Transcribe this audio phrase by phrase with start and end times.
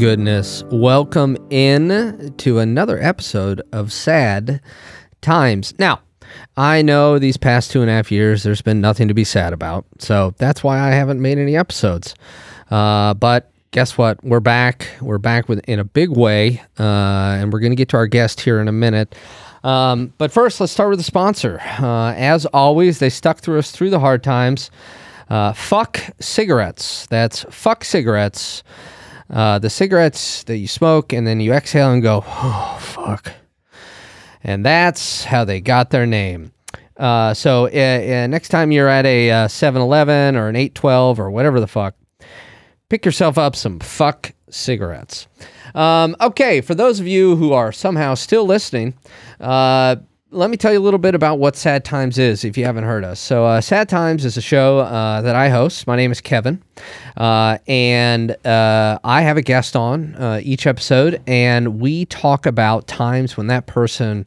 [0.00, 0.64] goodness.
[0.70, 4.62] Welcome in to another episode of Sad
[5.20, 5.74] Times.
[5.78, 6.00] Now,
[6.56, 9.52] I know these past two and a half years there's been nothing to be sad
[9.52, 9.84] about.
[9.98, 12.14] So that's why I haven't made any episodes.
[12.70, 14.24] Uh, but guess what?
[14.24, 14.88] We're back.
[15.02, 16.62] We're back with in a big way.
[16.78, 19.14] Uh, and we're going to get to our guest here in a minute.
[19.64, 21.60] Um, but first, let's start with the sponsor.
[21.78, 24.70] Uh, as always, they stuck through us through the hard times.
[25.28, 27.06] Uh, fuck cigarettes.
[27.08, 28.62] That's fuck cigarettes.
[29.30, 33.32] Uh, the cigarettes that you smoke and then you exhale and go, oh, fuck.
[34.42, 36.52] And that's how they got their name.
[36.96, 41.30] Uh, so uh, uh, next time you're at a 7 Eleven or an 812 or
[41.30, 41.94] whatever the fuck,
[42.88, 45.26] pick yourself up some fuck cigarettes.
[45.74, 48.94] Um, okay, for those of you who are somehow still listening,
[49.38, 49.96] uh,
[50.32, 52.84] let me tell you a little bit about what Sad Times is if you haven't
[52.84, 53.18] heard us.
[53.18, 55.88] So, uh, Sad Times is a show uh, that I host.
[55.88, 56.62] My name is Kevin,
[57.16, 62.86] uh, and uh, I have a guest on uh, each episode, and we talk about
[62.86, 64.24] times when that person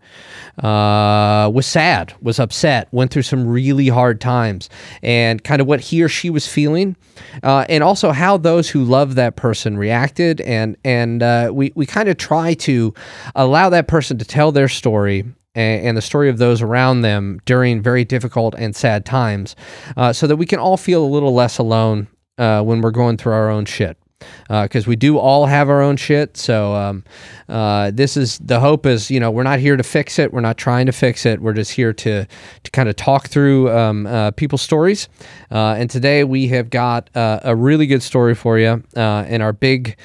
[0.61, 4.69] uh, was sad, was upset, went through some really hard times,
[5.02, 6.97] and kind of what he or she was feeling,
[7.44, 11.22] and also how those who love that person reacted, and and
[11.56, 12.94] we we kind of try to
[13.35, 15.23] allow that person to tell their story
[15.56, 19.56] and, the story of those around them during very difficult and sad times
[19.98, 23.18] uh, so that we can all feel a little less alone uh, when we're going
[23.18, 23.98] through our own shit
[24.48, 26.38] because uh, we do all have our own shit.
[26.38, 27.04] So um,
[27.50, 30.34] uh, this is the hope is you know we're not here to fix it.
[30.34, 31.42] We're not trying to fix it.
[31.42, 35.09] We're just here to to kind of talk through um, uh, people's stories.
[35.52, 39.54] Uh, and today we have got uh, a really good story for you in our
[39.54, 39.98] big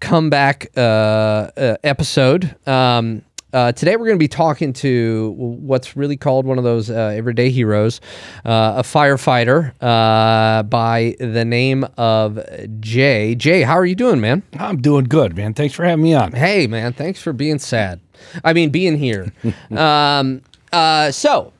[0.00, 2.56] comeback episode.
[2.66, 6.90] Um, uh, today we're going to be talking to what's really called one of those
[6.90, 8.00] uh, everyday heroes,
[8.44, 12.38] uh, a firefighter uh, by the name of
[12.80, 13.34] Jay.
[13.34, 14.42] Jay, how are you doing, man?
[14.58, 15.54] I'm doing good, man.
[15.54, 16.32] Thanks for having me on.
[16.32, 16.92] Hey, man.
[16.92, 18.00] Thanks for being sad.
[18.44, 19.32] I mean, being here.
[19.70, 20.42] um,
[20.72, 21.52] uh, so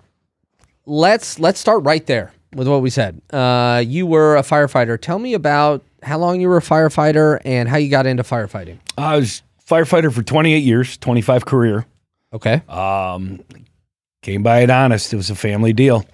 [0.86, 3.20] let's let's start right there with what we said.
[3.30, 5.00] Uh, you were a firefighter.
[5.00, 8.78] Tell me about how long you were a firefighter and how you got into firefighting.
[8.98, 11.86] I was firefighter for 28 years, 25 career.
[12.32, 12.62] Okay.
[12.68, 13.40] Um,
[14.20, 15.12] came by it honest.
[15.12, 16.04] It was a family deal.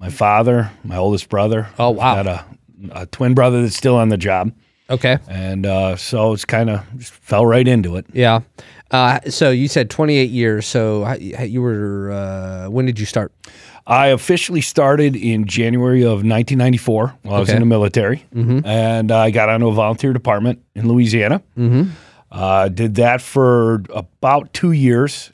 [0.00, 1.68] My father, my oldest brother.
[1.78, 2.22] Oh wow.
[2.22, 2.44] Got a,
[3.02, 4.52] a twin brother that's still on the job.
[4.90, 5.18] Okay.
[5.28, 8.06] And uh, so it's kind of just fell right into it.
[8.12, 8.40] Yeah.
[8.90, 10.66] Uh, so you said 28 years.
[10.66, 13.32] So you were, uh, when did you start?
[13.86, 17.36] I officially started in January of 1994 while okay.
[17.36, 18.24] I was in the military.
[18.34, 18.66] Mm-hmm.
[18.66, 21.42] And I got onto a volunteer department in Louisiana.
[21.56, 21.90] Mm-hmm.
[22.32, 25.32] Uh, did that for about two years.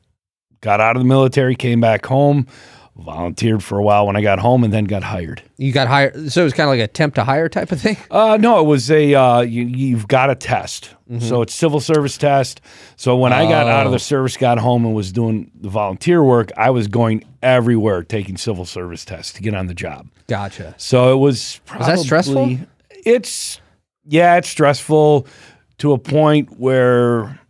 [0.60, 2.48] Got out of the military, came back home,
[2.97, 5.41] volunteered for a while when I got home, and then got hired.
[5.56, 7.81] You got hired, so it was kind of like a temp to hire type of
[7.81, 7.97] thing.
[8.10, 11.20] Uh, no, it was a uh, you, have got a test, mm-hmm.
[11.20, 12.60] so it's civil service test.
[12.97, 13.98] So when I got out of the oh.
[13.98, 18.64] service, got home, and was doing the volunteer work, I was going everywhere taking civil
[18.64, 20.08] service tests to get on the job.
[20.26, 20.75] Gotcha.
[20.78, 22.58] So it was probably, was that stressful?
[22.91, 23.60] It's
[24.04, 25.28] yeah, it's stressful
[25.78, 27.40] to a point where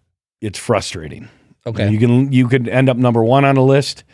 [0.40, 1.28] it's frustrating.
[1.66, 1.90] Okay.
[1.90, 4.04] You can you could end up number one on a list,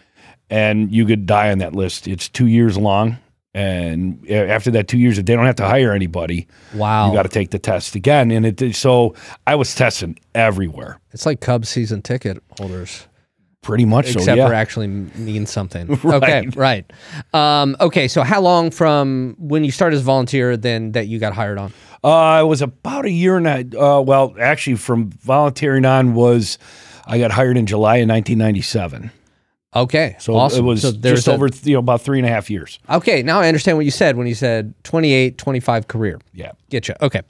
[0.51, 2.09] and you could die on that list.
[2.09, 3.19] It's two years long,
[3.55, 7.23] and after that two years, if they don't have to hire anybody, wow, you got
[7.23, 8.31] to take the test again.
[8.31, 9.15] And it so
[9.47, 11.01] I was testing everywhere.
[11.13, 13.07] It's like Cubs season ticket holders.
[13.63, 14.47] Pretty much, except so, yeah.
[14.47, 15.87] for actually means something.
[16.03, 16.23] right.
[16.23, 16.93] Okay, right.
[17.33, 21.33] Um, okay, so how long from when you started as volunteer then that you got
[21.33, 21.73] hired on?
[22.05, 23.81] Uh, it was about a year and a.
[23.81, 26.59] Uh, well, actually, from volunteering on was
[27.07, 29.11] I got hired in July of 1997.
[29.75, 30.61] Okay, so awesome.
[30.61, 32.79] it was so just over you know about three and a half years.
[32.89, 36.21] Okay, now I understand what you said when you said 28, 25 career.
[36.33, 36.95] Yeah, get you.
[37.01, 37.23] Okay,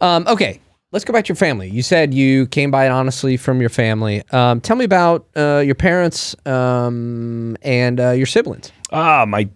[0.00, 0.60] um, okay.
[0.90, 1.68] Let's go back to your family.
[1.68, 4.22] You said you came by it honestly from your family.
[4.30, 8.70] Um, tell me about uh, your parents um, and uh, your siblings.
[8.92, 9.48] Ah, my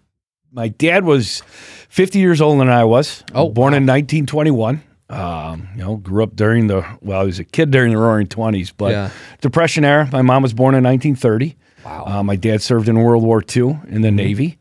[0.52, 1.42] my dad was
[1.88, 3.24] 50 years older than I was.
[3.34, 3.78] Oh, born wow.
[3.78, 4.82] in 1921.
[5.10, 8.26] Um, you know, grew up during the well, I was a kid during the Roaring
[8.26, 9.10] Twenties, but yeah.
[9.40, 10.08] Depression era.
[10.12, 11.56] My mom was born in 1930.
[11.84, 12.04] Wow.
[12.06, 14.16] Uh, my dad served in World War II in the mm-hmm.
[14.16, 14.58] Navy.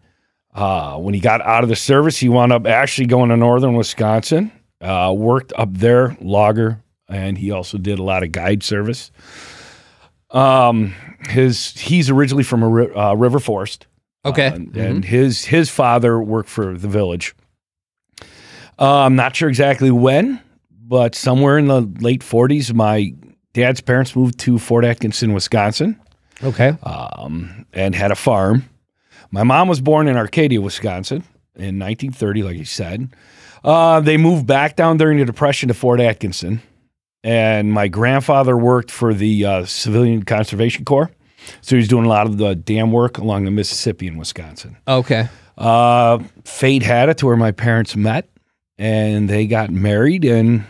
[0.53, 3.75] Uh, when he got out of the service, he wound up actually going to northern
[3.75, 4.51] Wisconsin
[4.81, 9.11] uh, worked up there, logger, and he also did a lot of guide service.
[10.31, 10.93] Um,
[11.29, 13.87] his he's originally from a uh, River Forest.
[14.25, 14.79] Okay, uh, and, mm-hmm.
[14.79, 17.35] and his his father worked for the village.
[18.79, 23.13] Uh, I'm not sure exactly when, but somewhere in the late 40s, my
[23.53, 25.99] dad's parents moved to Fort Atkinson, Wisconsin.
[26.43, 28.69] Okay, um, and had a farm.
[29.31, 31.23] My mom was born in Arcadia, Wisconsin,
[31.55, 33.09] in 1930, like you said.
[33.63, 36.61] Uh, they moved back down during the Depression to Fort Atkinson.
[37.23, 41.11] and my grandfather worked for the uh, Civilian Conservation Corps.
[41.61, 44.77] So he was doing a lot of the dam work along the Mississippi and Wisconsin.
[44.87, 45.29] Okay.
[45.57, 48.29] Uh, fate had it to where my parents met
[48.77, 50.63] and they got married, and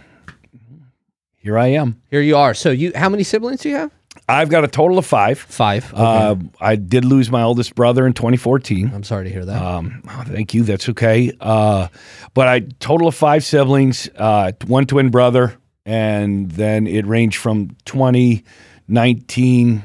[1.36, 2.02] here I am.
[2.10, 2.54] Here you are.
[2.54, 3.92] So you, how many siblings do you have?
[4.30, 5.40] I've got a total of five.
[5.40, 5.94] Five.
[5.94, 6.04] Okay.
[6.04, 8.92] Uh, I did lose my oldest brother in 2014.
[8.94, 9.62] I'm sorry to hear that.
[9.62, 10.64] Um, oh, thank you.
[10.64, 11.32] That's okay.
[11.40, 11.88] Uh,
[12.34, 15.56] but I total of five siblings, uh, one twin brother,
[15.86, 18.44] and then it ranged from 20,
[18.88, 19.84] 19,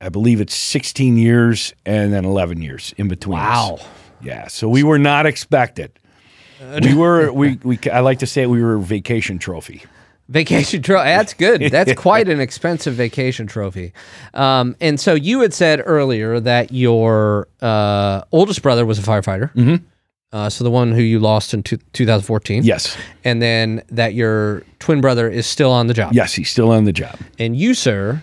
[0.00, 3.38] I believe it's 16 years, and then 11 years in between.
[3.38, 3.44] us.
[3.44, 3.78] wow.
[4.20, 4.48] Yeah.
[4.48, 5.92] So we were not expected.
[6.82, 9.84] We were we we I like to say we were vacation trophy.
[10.28, 11.04] Vacation trophy.
[11.04, 11.70] That's good.
[11.70, 13.92] That's quite an expensive vacation trophy.
[14.34, 19.52] Um, and so you had said earlier that your uh, oldest brother was a firefighter.
[19.54, 19.84] Mm-hmm.
[20.32, 22.64] Uh, so the one who you lost in two, 2014.
[22.64, 22.96] Yes.
[23.24, 26.12] And then that your twin brother is still on the job.
[26.12, 27.18] Yes, he's still on the job.
[27.38, 28.22] And you, sir,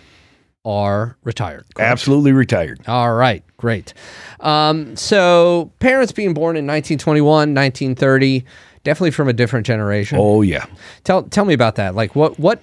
[0.65, 1.65] are retired.
[1.73, 1.91] correct?
[1.91, 2.79] Absolutely retired.
[2.87, 3.93] All right, great.
[4.39, 8.45] Um, so parents being born in 1921, 1930,
[8.83, 10.17] definitely from a different generation.
[10.21, 10.65] Oh yeah.
[11.03, 11.95] Tell tell me about that.
[11.95, 12.61] Like what what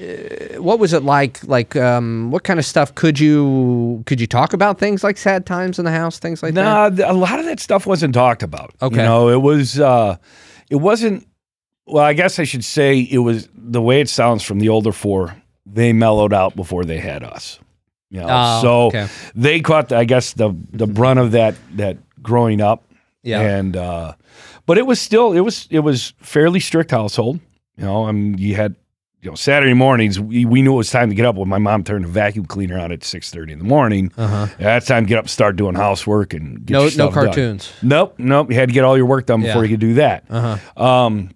[0.00, 1.42] uh, what was it like?
[1.44, 5.46] Like um, what kind of stuff could you could you talk about things like sad
[5.46, 6.96] times in the house, things like that?
[6.96, 8.74] Nah, a lot of that stuff wasn't talked about.
[8.82, 8.96] Okay.
[8.96, 10.16] You know, it was uh
[10.70, 11.26] it wasn't
[11.86, 14.90] well, I guess I should say it was the way it sounds from the older
[14.92, 17.58] four, they mellowed out before they had us.
[18.10, 19.08] You know, Oh, so okay.
[19.34, 22.84] they caught I guess the the brunt of that that growing up.
[23.22, 23.40] Yeah.
[23.40, 24.14] And uh
[24.66, 27.40] but it was still it was it was fairly strict household.
[27.76, 28.76] You know, I mean you had
[29.22, 31.56] you know, Saturday mornings, we, we knew it was time to get up when my
[31.56, 34.12] mom turned the vacuum cleaner on at six thirty in the morning.
[34.18, 34.48] Uh-huh.
[34.58, 37.24] That's time to get up, start doing housework, and get No no stuff done.
[37.24, 37.72] cartoons.
[37.82, 38.50] Nope, nope.
[38.50, 39.70] You had to get all your work done before Yeah.
[39.70, 40.24] you could do that.
[40.28, 40.84] Uh-huh.
[40.84, 41.30] Um,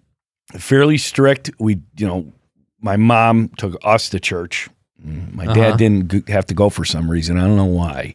[0.59, 1.51] fairly strict.
[1.59, 2.31] We, you know,
[2.81, 4.69] my mom took us to church.
[5.03, 5.55] My Uh-huh.
[5.55, 7.39] dad didn't g- have to go for some reason.
[7.39, 8.15] I don't know why.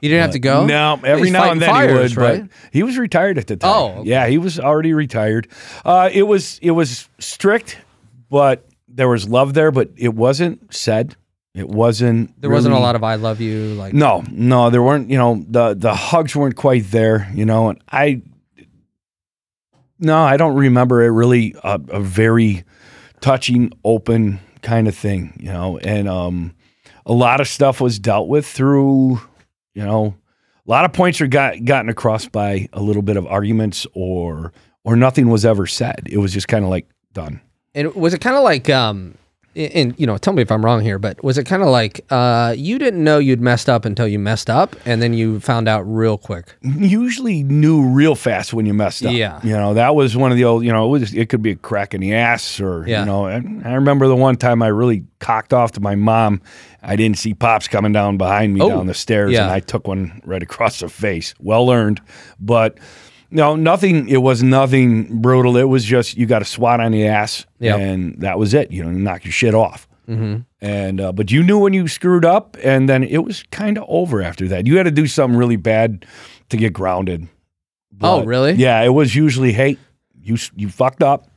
[0.00, 0.66] You didn't have to go?
[0.66, 2.40] No, every He's now and then he fires, would, right?
[2.42, 3.70] but he was retired at the time.
[3.70, 4.08] Oh, okay.
[4.10, 5.46] yeah, he was already retired.
[5.84, 7.78] Uh, it was it was strict,
[8.28, 11.14] but there was love there, but it wasn't said.
[11.54, 12.40] It wasn't.
[12.40, 15.08] There wasn't a lot of I love you like no, no, there weren't.
[15.10, 17.30] You know, the the hugs weren't quite there.
[17.34, 18.22] You know, and I,
[19.98, 22.64] no, I don't remember it really a, a very
[23.22, 25.38] touching, open kind of thing.
[25.40, 26.54] You know, and um,
[27.06, 29.20] a lot of stuff was dealt with through,
[29.74, 30.14] you know,
[30.66, 34.52] a lot of points are got gotten across by a little bit of arguments or
[34.84, 36.02] or nothing was ever said.
[36.10, 37.40] It was just kind of like done.
[37.74, 39.14] And was it kind of like, um,
[39.54, 42.04] and, you know, tell me if I'm wrong here, but was it kind of like
[42.10, 45.68] uh, you didn't know you'd messed up until you messed up, and then you found
[45.68, 46.54] out real quick?
[46.62, 49.12] usually knew real fast when you messed up.
[49.12, 49.40] Yeah.
[49.42, 51.50] You know, that was one of the old, you know, it, was, it could be
[51.52, 53.00] a crack in the ass or, Yeah.
[53.00, 56.40] you know, and I remember the one time I really cocked off to my mom.
[56.82, 59.42] I didn't see Pops coming down behind me Oh, down the stairs yeah.
[59.42, 61.34] and I took one right across the face.
[61.38, 62.00] Well earned.
[62.40, 62.78] But,
[63.32, 65.56] no, nothing, it was nothing brutal.
[65.56, 67.78] It was just you got a swat on the ass Yep.
[67.78, 68.70] and that was it.
[68.70, 69.88] You know, knock your shit off.
[70.08, 70.40] Mm-hmm.
[70.60, 73.84] And uh, but you knew when you screwed up, and then it was kind of
[73.88, 74.66] over after that.
[74.66, 76.04] You had to do something really bad
[76.50, 77.28] to get grounded.
[78.00, 78.52] Oh, really?
[78.54, 79.78] Yeah, it was usually, hey,
[80.20, 81.28] you you fucked up.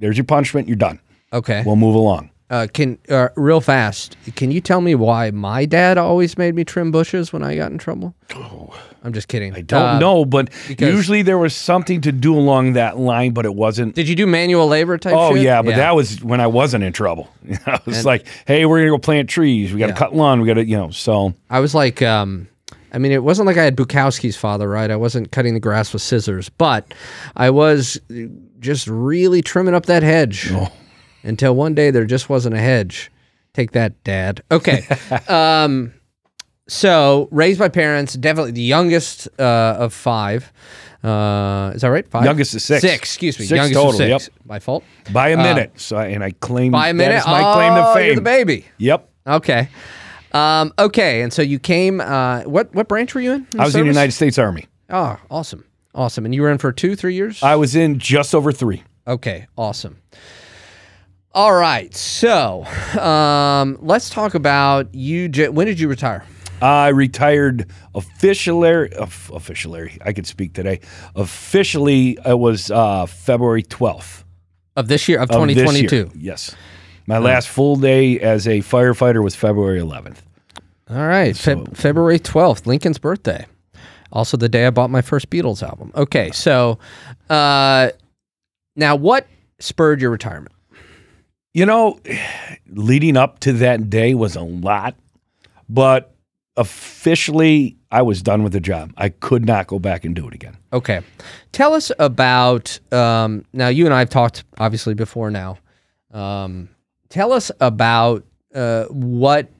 [0.00, 0.66] There's your punishment.
[0.66, 0.98] You're done.
[1.32, 1.62] Okay.
[1.64, 2.30] We'll move along.
[2.52, 4.14] Uh, can uh, real fast?
[4.36, 7.72] Can you tell me why my dad always made me trim bushes when I got
[7.72, 8.14] in trouble?
[8.36, 9.54] Oh, I'm just kidding.
[9.54, 13.46] I don't Uh, know, but usually there was something to do along that line, but
[13.46, 13.94] it wasn't.
[13.94, 15.14] Did you do manual labor type?
[15.16, 15.44] Oh shit?
[15.44, 17.30] yeah, but that was when I wasn't in trouble.
[17.66, 19.72] I was like, hey, we're gonna go plant trees.
[19.72, 19.98] We got to Yeah.
[19.98, 20.40] cut lawn.
[20.42, 20.90] We got to, you know.
[20.90, 22.48] So I was like, um,
[22.92, 24.90] I mean, it wasn't like I had Bukowski's father, right?
[24.90, 26.92] I wasn't cutting the grass with scissors, but
[27.34, 27.98] I was
[28.60, 30.68] just really trimming up that hedge Oh.
[31.22, 33.10] Until one day there just wasn't a hedge.
[33.54, 34.42] Take that, Dad.
[34.50, 34.86] Okay.
[35.28, 35.92] um,
[36.68, 40.52] so raised by parents, definitely the youngest uh, of five.
[41.04, 42.06] Uh, is that right?
[42.08, 42.24] Five.
[42.24, 42.80] Youngest is six.
[42.80, 42.94] Six.
[42.94, 43.46] Excuse me.
[43.46, 44.08] Six youngest total, of six.
[44.08, 44.22] yep.
[44.46, 44.84] My fault.
[45.12, 45.72] by a minute.
[45.80, 47.12] So I, and I claim Uh, By a minute.
[47.12, 48.06] That is my oh, claim to fame.
[48.06, 48.66] You're the baby.
[48.78, 49.10] Yep.
[49.26, 49.68] Okay.
[50.32, 51.22] Um, okay.
[51.22, 52.00] And so you came.
[52.00, 53.46] Uh, what what branch were you in?
[53.58, 53.86] I was in the?
[53.88, 54.66] United States Army.
[54.90, 55.64] Oh, awesome.
[55.94, 56.24] Awesome.
[56.24, 57.42] And you were in for two, three years?
[57.42, 58.82] I was in just over three.
[59.06, 59.98] okay, awesome.
[61.34, 61.94] All right.
[61.94, 62.64] So
[63.00, 65.30] um, let's talk about you.
[65.50, 66.24] When did you retire?
[66.60, 68.92] I retired officially.
[68.92, 70.80] Of, officially, I could speak today.
[71.16, 74.24] Officially, it was uh, February twelfth
[74.76, 75.88] Of this year, of of this year.
[75.88, 76.18] 2022.
[76.18, 76.54] Yes,
[77.06, 80.22] my last full day as a firefighter was February eleventh.
[80.90, 81.34] All right.
[81.34, 83.46] Feb- February 12th, Lincoln's birthday.
[84.12, 85.90] Also, the day I bought my first Beatles album.
[85.94, 86.30] Okay.
[86.32, 86.78] So
[87.30, 87.90] uh,
[88.76, 89.26] now what
[89.58, 90.54] spurred your retirement?
[91.54, 92.00] You know,
[92.70, 94.94] leading up to that day was a lot,
[95.68, 96.14] but
[96.56, 98.92] officially I was done with the job.
[98.96, 100.56] I could not go back and do it again.
[100.72, 101.00] Okay.
[101.52, 103.68] Tell us about um, now.
[103.68, 105.30] You and I have talked obviously before.
[105.30, 105.58] Now,
[106.10, 106.70] um,
[107.10, 109.50] tell us about uh, what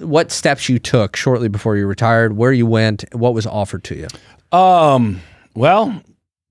[0.00, 3.94] what steps you took shortly before you retired, where you went, what was offered to
[3.96, 4.56] you.
[4.56, 5.20] Um.
[5.56, 6.02] Well,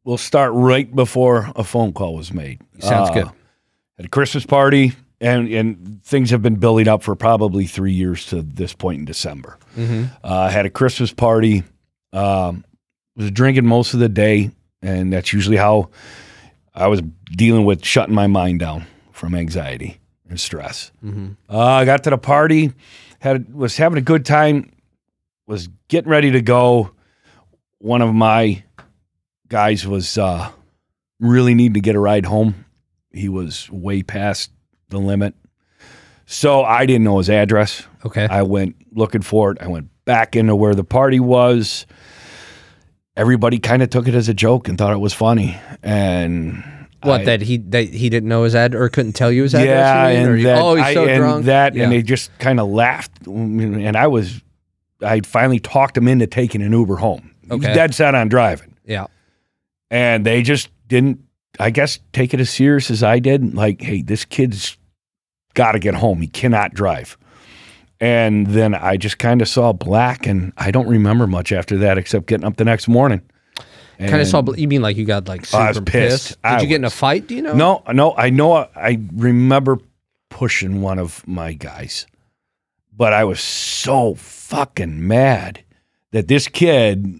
[0.04, 2.60] we'll start right before a phone call was made.
[2.80, 3.30] Sounds Uh, good.
[4.00, 8.26] At a Christmas party, and and things have been building up for probably three years
[8.28, 9.58] to this point in December.
[10.24, 11.64] Uh, had a Christmas party.
[12.14, 12.64] Um,
[13.18, 14.52] was drinking most of the day,
[14.82, 15.90] and that's usually how
[16.74, 17.02] I was
[17.32, 20.92] dealing with shutting my mind down from anxiety and stress.
[21.50, 22.72] Uh, I got to the party,
[23.20, 24.72] had was having a good time,
[25.46, 26.92] was getting ready to go.
[27.80, 28.64] One of my
[29.50, 30.50] guys was uh,
[31.20, 32.64] really needing to get a ride home.
[33.12, 34.52] He was way past
[34.90, 35.34] the limit,
[36.26, 37.86] so I didn't know his address.
[38.06, 38.28] Okay.
[38.30, 39.58] I went looking for it.
[39.62, 41.86] I went back into where the party was.
[43.16, 45.60] Everybody kind of took it as a joke and thought it was funny.
[45.84, 46.64] And
[47.04, 49.54] what I- that he that he didn't know his ad or couldn't tell you his
[49.54, 49.68] address?
[49.70, 50.28] yeah, you mean?
[50.30, 51.46] And you- that, oh, he's so I, and drunk.
[51.46, 51.84] that, Yeah.
[51.84, 53.12] and they just kind of laughed.
[53.28, 54.42] And I was,
[55.02, 57.32] I finally talked him into taking an Uber home.
[57.44, 57.74] He was Okay.
[57.74, 59.08] dead set on driving, yeah.
[59.90, 61.20] and they just didn't.
[61.58, 63.56] I guess take it as serious as I did.
[63.56, 64.78] Like, hey, this kid's
[65.54, 66.22] got to get home.
[66.22, 67.18] He cannot drive.
[68.00, 71.98] And then I just kind of saw black, and I don't remember much after that
[71.98, 73.22] except getting up the next morning.
[74.00, 74.42] Kind of saw.
[74.54, 76.30] You mean like you got like oh, super I was pissed.
[76.30, 77.28] Did I you get in a fight?
[77.28, 77.54] Do you know?
[77.54, 78.54] No, no, I know.
[78.54, 79.80] I remember
[80.30, 82.08] pushing one of my guys,
[82.96, 85.66] but I was so fucking mad
[86.12, 87.20] that this kid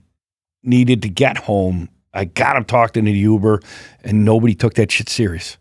[0.64, 1.90] needed to get home.
[2.14, 3.62] I got him talked into the Uber,
[4.04, 5.58] and nobody took that shit serious.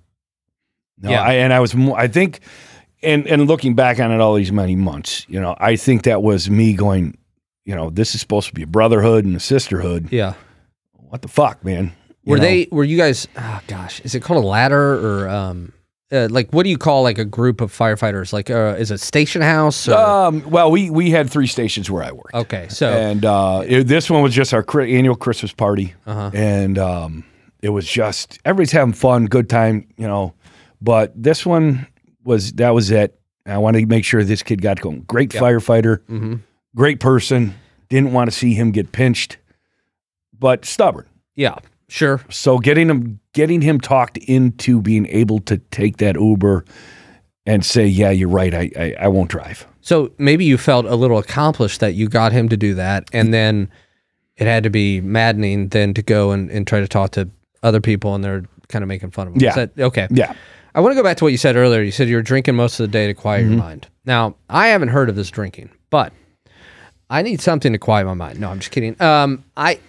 [1.00, 1.22] No, Yeah.
[1.22, 1.74] I, and I was.
[1.74, 2.40] I think,
[3.02, 6.22] and and looking back on it all these many months, you know, I think that
[6.22, 7.16] was me going.
[7.64, 10.08] You know, this is supposed to be a brotherhood and a sisterhood.
[10.10, 10.32] Yeah.
[10.94, 11.92] What the fuck, man?
[12.24, 12.42] You Were know?
[12.44, 12.68] they?
[12.72, 13.28] Were you guys?
[13.36, 15.72] Oh gosh, is it called a ladder or um?
[16.10, 18.32] Uh, like what do you call like a group of firefighters?
[18.32, 19.86] Like uh, is it station house?
[19.88, 19.94] Or?
[19.94, 23.88] Um, well, we we had three stations where I worked, okay, so and uh, it-
[23.88, 26.30] this one was just our cri- annual Christmas party, Uh-huh.
[26.32, 27.24] and um,
[27.60, 30.32] it was just everybody's having fun, good time, you know.
[30.80, 31.86] But this one
[32.24, 33.18] was that was it.
[33.44, 35.00] I wanted to make sure this kid got going.
[35.02, 36.40] Great firefighter, Mhm.
[36.74, 37.54] great person.
[37.90, 39.36] Didn't want to see him get pinched,
[40.38, 41.06] but stubborn.
[41.34, 41.56] yeah,
[41.88, 42.20] sure.
[42.30, 46.64] So getting him getting him talked into being able to take that Uber
[47.46, 48.54] and say, "Yeah, you're right.
[48.54, 52.32] I I, I won't drive." So maybe you felt a little accomplished that you got
[52.32, 53.70] him to do that, and then
[54.36, 57.28] it had to be maddening then to go and, and try to talk to
[57.62, 59.40] other people, and they're kind of making fun of him.
[59.40, 59.54] Yeah.
[59.54, 60.06] That- okay.
[60.10, 60.34] Yeah.
[60.74, 61.82] I want to go back to what you said earlier.
[61.82, 63.52] You said you were drinking most of the day to quiet Mm-hmm.
[63.54, 63.88] your mind.
[64.04, 66.12] Now, I haven't heard of this drinking, but
[67.10, 68.38] I need something to quiet my mind.
[68.38, 69.00] No, I'm just kidding.
[69.02, 69.80] Um, I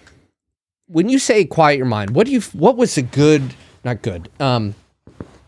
[0.90, 2.40] when you say quiet your mind, what do you?
[2.52, 3.54] What was a good?
[3.84, 4.28] Not good.
[4.40, 4.74] Um,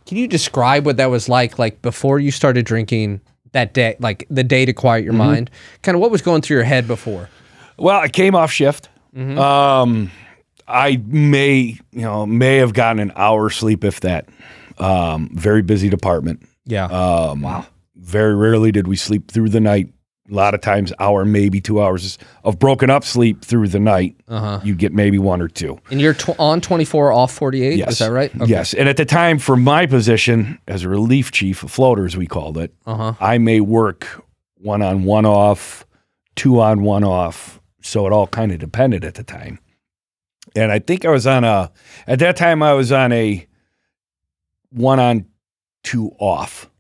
[0.07, 1.59] can you describe what that was like?
[1.59, 3.21] Like before you started drinking
[3.53, 5.05] that day, like the day to quiet Mm-hmm.
[5.05, 5.51] your mind.
[5.83, 7.29] Kind of what was going through your head before?
[7.77, 8.89] Well, I came off shift.
[9.17, 10.11] Um,
[10.67, 14.27] I may, you know, may have gotten an hour sleep if that.
[14.79, 16.43] Um, very busy department.
[16.65, 16.85] Yeah.
[16.87, 17.67] Um, wow.
[17.97, 19.93] Very rarely did we sleep through the night.
[20.33, 24.17] A lot of times, hour, maybe two hours of broken up sleep through the night.
[24.29, 24.61] Uh-huh.
[24.65, 25.79] You get maybe one or two.
[25.91, 27.77] and you're tw- on 24, off 48.
[27.77, 27.93] Yes.
[27.93, 28.35] Is that right?
[28.35, 28.47] Okay.
[28.51, 28.73] Yes.
[28.73, 32.27] And at the time, for my position as a relief chief, a floater as we
[32.27, 33.13] called it, Uh-huh.
[33.21, 34.25] I may work
[34.57, 35.85] one on, one off,
[36.35, 37.61] two on, one off.
[37.83, 39.59] So it all kind of depended at the time.
[40.57, 41.71] And I think I was on a,
[42.07, 43.47] at that time, I was on a
[44.71, 45.27] one on,
[45.83, 46.71] two off.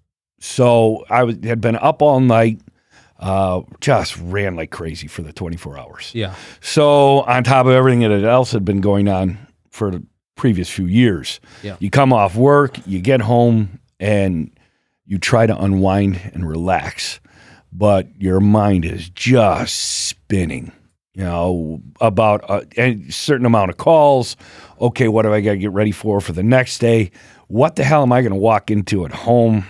[0.40, 2.60] So I was, had been up all night,
[3.22, 6.10] uh, just ran like crazy for the 24 hours.
[6.14, 6.34] Yeah.
[6.60, 9.38] So on top of everything that else had been going on
[9.70, 10.02] for the
[10.36, 11.76] previous few years, Yeah.
[11.78, 14.50] you come off work, you get home, and
[15.06, 17.20] you try to unwind and relax,
[17.72, 20.72] but your mind is just spinning.
[21.14, 24.36] You know about a, a certain amount of calls.
[24.80, 27.10] Okay, what do I got to get ready for for the next day?
[27.48, 29.66] What the hell am I going to walk into at home?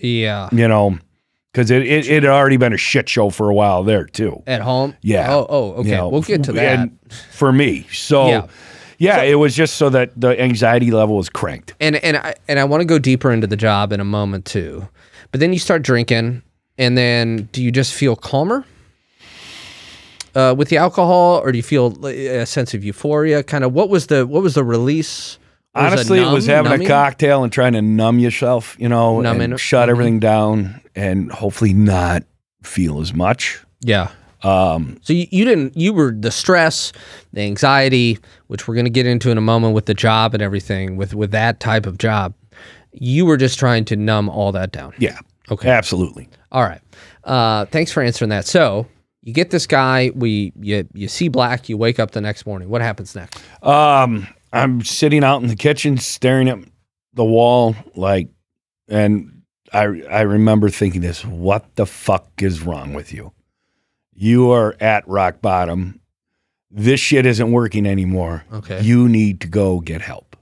[0.00, 0.48] Yeah.
[0.52, 0.98] You know,
[1.58, 4.40] because it, it it had already been a shit show for a while there too.
[4.46, 4.94] At home.
[5.02, 5.34] Yeah.
[5.34, 5.46] Oh.
[5.48, 5.72] Oh.
[5.80, 5.88] Okay.
[5.90, 6.88] You know, we'll get to that.
[7.32, 7.84] for me.
[7.92, 8.46] So, Yeah.
[8.98, 11.74] yeah, it was just so that the anxiety level was cranked.
[11.80, 14.44] and and I and I want to go deeper into the job in a moment
[14.44, 14.86] too.
[15.32, 16.42] But then you start drinking,
[16.78, 18.64] and then do you just feel calmer
[20.36, 23.42] uh, with the alcohol, or do you feel a sense of euphoria?
[23.42, 25.38] Kind of what was the what was the release
[25.74, 26.86] Honestly, it was numb, having numbing?
[26.86, 29.90] a cocktail and trying to numb yourself, you know, Numb and shut Mhm.
[29.90, 32.24] everything down and hopefully not
[32.64, 33.60] feel as much.
[33.82, 34.08] Yeah.
[34.42, 36.92] Um, So you, you didn't you were the stress,
[37.32, 40.42] the anxiety, which we're going to get into in a moment with the job and
[40.42, 42.34] everything with with that type of job.
[42.92, 44.92] You were just trying to numb all that down.
[44.98, 45.18] yeah,
[45.50, 45.68] Okay.
[45.68, 46.28] absolutely.
[46.50, 46.80] All right.
[47.24, 48.46] Uh, thanks for answering that.
[48.46, 48.86] So
[49.22, 50.10] you get this guy.
[50.14, 51.68] We you you see black.
[51.68, 52.68] You wake up the next morning.
[52.68, 53.38] What happens next?
[53.62, 56.58] Um, I'm sitting out in the kitchen staring at
[57.14, 58.28] the wall, like,
[58.88, 63.32] and I I remember thinking this: What the fuck is wrong with you?
[64.14, 66.00] You are at rock bottom.
[66.70, 68.44] This shit isn't working anymore.
[68.52, 68.80] Okay.
[68.82, 70.36] You need to go get help.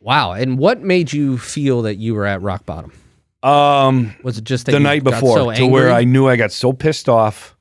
[0.00, 0.32] Wow.
[0.32, 2.92] And what made you feel that you were at rock bottom?
[3.42, 5.90] Um, Was it just that the night before, so to where?
[5.90, 7.56] I knew I got so pissed off.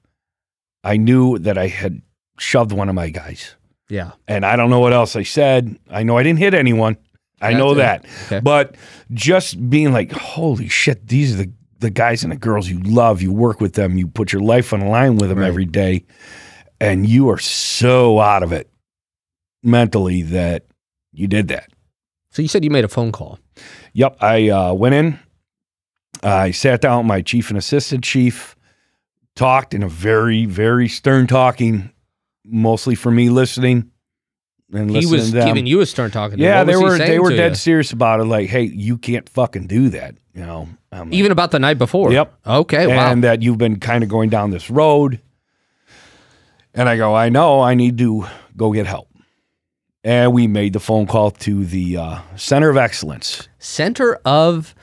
[0.83, 2.01] I knew that I had
[2.37, 3.55] shoved one of my guys.
[3.89, 4.11] Yeah.
[4.27, 5.77] and I don't know what else I said.
[5.89, 6.97] I know I didn't hit anyone.
[7.41, 7.75] I That's know it.
[7.75, 8.05] that.
[8.25, 8.39] Okay.
[8.39, 8.75] But
[9.11, 13.21] just being like, holy shit, these are the, the guys and the girls you love.
[13.21, 13.97] You work with them.
[13.97, 15.47] You put your life on the line with them Right.
[15.47, 16.05] every day.
[16.79, 18.69] And you are so out of it
[19.61, 20.65] mentally that
[21.11, 21.69] you did that.
[22.31, 23.39] So you said you made a phone call.
[23.93, 24.17] Yep.
[24.21, 25.19] I uh, went in.
[26.23, 28.55] I sat down with my chief and assistant chief,
[29.35, 31.91] talked in a very, very stern talking,
[32.45, 33.89] mostly for me listening.
[34.73, 35.47] And He listening was to them.
[35.47, 36.37] giving you a stern talking.
[36.39, 36.43] to.
[36.43, 37.55] Yeah, they was he were they were dead you?
[37.55, 38.23] serious about it.
[38.25, 40.15] Like, hey, you can't fucking do that.
[40.33, 42.11] You know, like, Even about the night before.
[42.11, 42.33] Yep.
[42.47, 42.87] Okay.
[42.87, 43.11] Wow.
[43.11, 45.19] and that you've been kind of going down this road.
[46.73, 48.25] And I go, I know, I need to
[48.57, 49.07] go get help.
[50.03, 53.47] And we made the phone call to the uh, Center of Excellence.
[53.59, 54.73] Center of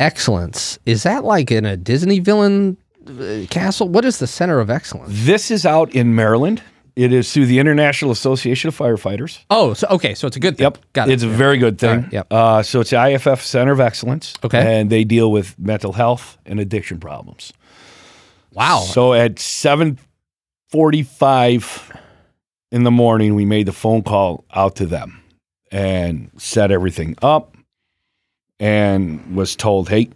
[0.00, 0.78] Excellence.
[0.86, 2.76] Is that like in a Disney villain
[3.06, 3.88] uh, castle?
[3.88, 5.10] What is the Center of Excellence?
[5.24, 6.62] This is out in Maryland.
[6.96, 9.44] It is through the International Association of Firefighters.
[9.50, 10.64] Oh, so okay, so it's a good thing.
[10.64, 11.14] Yep, Got it.
[11.14, 12.02] It's a very good thing.
[12.02, 12.32] Right, yep.
[12.32, 14.34] uh, so it's the IAFF Center of Excellence.
[14.44, 14.80] Okay.
[14.80, 17.52] and they deal with mental health and addiction problems.
[18.52, 18.78] wow.
[18.78, 19.98] So at seven
[20.70, 21.92] forty-five
[22.70, 25.20] in the morning, we made the phone call out to them
[25.72, 27.56] and set everything up,
[28.60, 30.10] and was told, "Hey,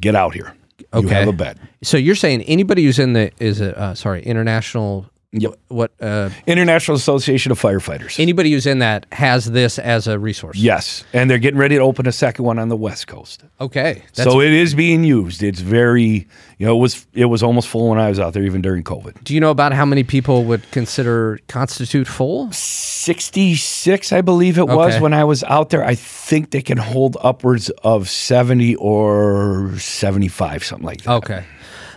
[0.00, 0.54] get out here.
[0.78, 1.14] You Okay.
[1.14, 5.06] have a bed." So you're saying anybody who's in the is it uh, sorry international
[5.32, 5.54] Yep.
[5.68, 8.18] what uh, International Association of Firefighters.
[8.18, 10.56] anybody who's in that has this as a resource.
[10.58, 13.44] yes, and they're getting ready to open a second one on the West Coast.
[13.60, 14.02] Okay.
[14.14, 15.42] That's, so it is being used.
[15.44, 16.26] It's very,
[16.58, 18.82] you know, it was it was almost full when I was out there, even during
[18.82, 19.22] COVID.
[19.22, 22.50] do you know about how many people would consider constitute full?
[22.52, 25.00] 66, I believe it was Okay.
[25.00, 25.84] when I was out there.
[25.84, 31.12] I think they can hold upwards of 70 or 75, something like that.
[31.22, 31.44] Okay.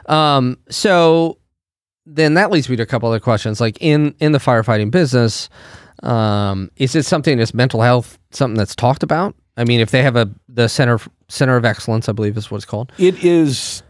[0.06, 1.38] Um, so
[2.06, 3.62] then that leads me to a couple other questions.
[3.62, 5.50] Like in in the firefighting business,
[6.04, 9.36] um, is it something that's mental health something that's talked about?
[9.56, 12.58] I mean, if they have a the center center of excellence, I believe is what
[12.58, 12.92] it's called.
[12.98, 13.84] It is,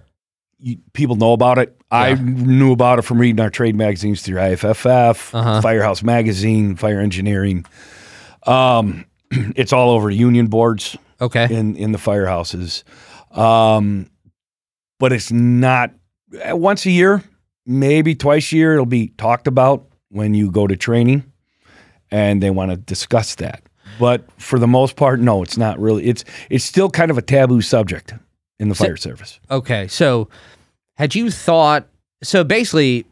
[0.59, 1.75] you, people know about it.
[1.91, 5.61] I knew about it from reading our trade magazines through IAFF, Uh-huh.
[5.61, 7.65] Firehouse Magazine, Fire Engineering.
[8.47, 10.97] Um, it's all over union boards.
[11.21, 11.47] Okay.
[11.49, 12.83] in in the firehouses.
[13.37, 14.09] Um,
[14.99, 15.91] but it's not
[16.49, 17.23] once a year,
[17.65, 18.73] maybe twice a year.
[18.73, 21.23] It'll be talked about when you go to training,
[22.11, 23.63] and they want to discuss that.
[23.99, 26.05] But for the most part, no, it's not really.
[26.05, 28.13] It's it's still kind of a taboo subject
[28.59, 29.39] in the So- fire service.
[29.51, 29.87] Okay.
[29.87, 30.29] So
[30.95, 31.87] had you thought
[32.23, 33.05] so basically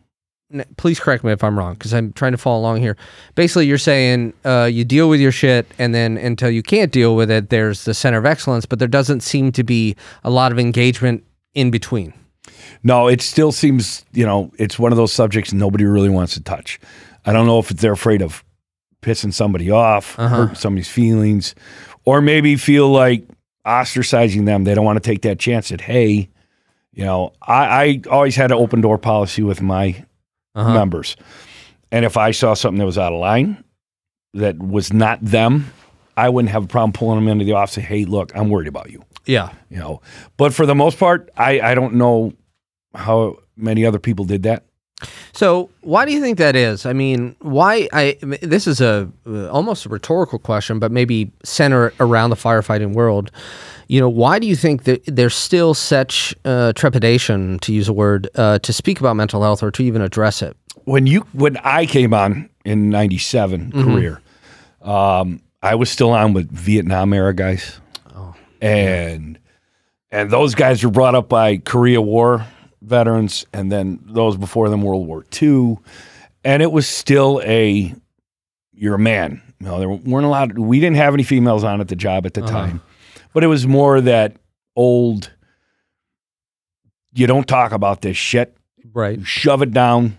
[0.77, 2.97] please correct me if I'm wrong because I'm trying to follow along here.
[3.35, 7.15] Basically, you're saying uh, you deal with your shit, and then until you can't deal
[7.15, 10.51] with it, there's the center of excellence, but there doesn't seem to be a lot
[10.51, 12.13] of engagement in between.
[12.83, 16.41] No, it still seems, you know, it's one of those subjects nobody really wants to
[16.41, 16.79] touch.
[17.25, 18.43] I don't know if they're afraid of
[19.01, 20.35] pissing somebody off, Uh-huh.
[20.35, 21.53] hurting somebody's feelings,
[22.05, 23.23] or maybe feel like
[23.65, 24.63] ostracizing them.
[24.63, 26.29] They don't want to take that chance that, hey,
[26.93, 30.03] you know, I, I always had an open door policy with my
[30.55, 30.73] Uh-huh.
[30.73, 31.15] members.
[31.91, 33.63] And if I saw something that was out of line,
[34.33, 35.71] that was not them,
[36.17, 38.49] I wouldn't have a problem pulling them into the office and say, hey, look, I'm
[38.49, 39.51] worried about you Yeah.
[39.69, 40.01] you know.
[40.37, 42.33] But for the most part, I, I don't know
[42.93, 44.65] how many other people did that.
[45.33, 46.85] So why do you think that is?
[46.85, 47.87] I mean, why?
[47.91, 52.93] I this is a uh, almost a rhetorical question, but maybe center around the firefighting
[52.93, 53.31] world.
[53.87, 57.93] You know, why do you think that there's still such uh, trepidation, to use a
[57.93, 60.55] word, uh, to speak about mental health or to even address it?
[60.85, 64.21] When you when I came on in '97 career,
[64.81, 67.80] um, I was still on with Vietnam era guys,
[68.61, 69.39] and
[70.11, 72.45] and those guys were brought up by Korea War
[72.81, 75.77] veterans, and then those before them World War II,
[76.43, 77.93] and it was still a
[78.73, 79.41] you're a man.
[79.59, 80.57] Know, there weren't a lot.
[80.57, 82.51] We didn't have any females on at the job at the Uh-huh.
[82.51, 82.81] time,
[83.33, 84.37] but it was more that
[84.75, 85.31] old.
[87.13, 88.55] You don't talk about this shit.
[88.93, 89.19] Right.
[89.19, 90.17] You shove it down.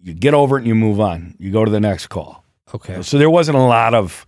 [0.00, 1.34] You get over it and you move on.
[1.38, 2.42] You go to the next call.
[2.74, 3.02] Okay.
[3.02, 4.26] So there wasn't a lot of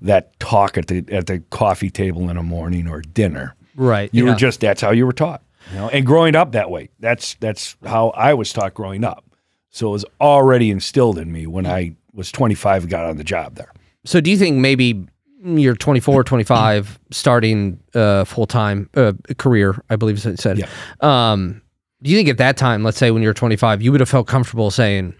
[0.00, 3.54] that talk at the at the coffee table in the morning or dinner.
[3.76, 4.10] Right.
[4.12, 4.32] You yeah.
[4.32, 5.42] were just that's how you were taught.
[5.72, 6.90] You know, and growing up that way.
[7.00, 9.24] That's that's how I was taught growing up.
[9.70, 13.24] So it was already instilled in me when I was 25 and got on the
[13.24, 13.72] job there.
[14.04, 15.04] So do you think maybe
[15.42, 19.82] you're 24, 25, starting uh, full time uh, career?
[19.90, 20.58] I believe it said.
[20.58, 20.68] Yeah.
[21.00, 21.60] Um,
[22.02, 24.08] do you think at that time, let's say when you were 25, you would have
[24.08, 25.14] felt comfortable saying,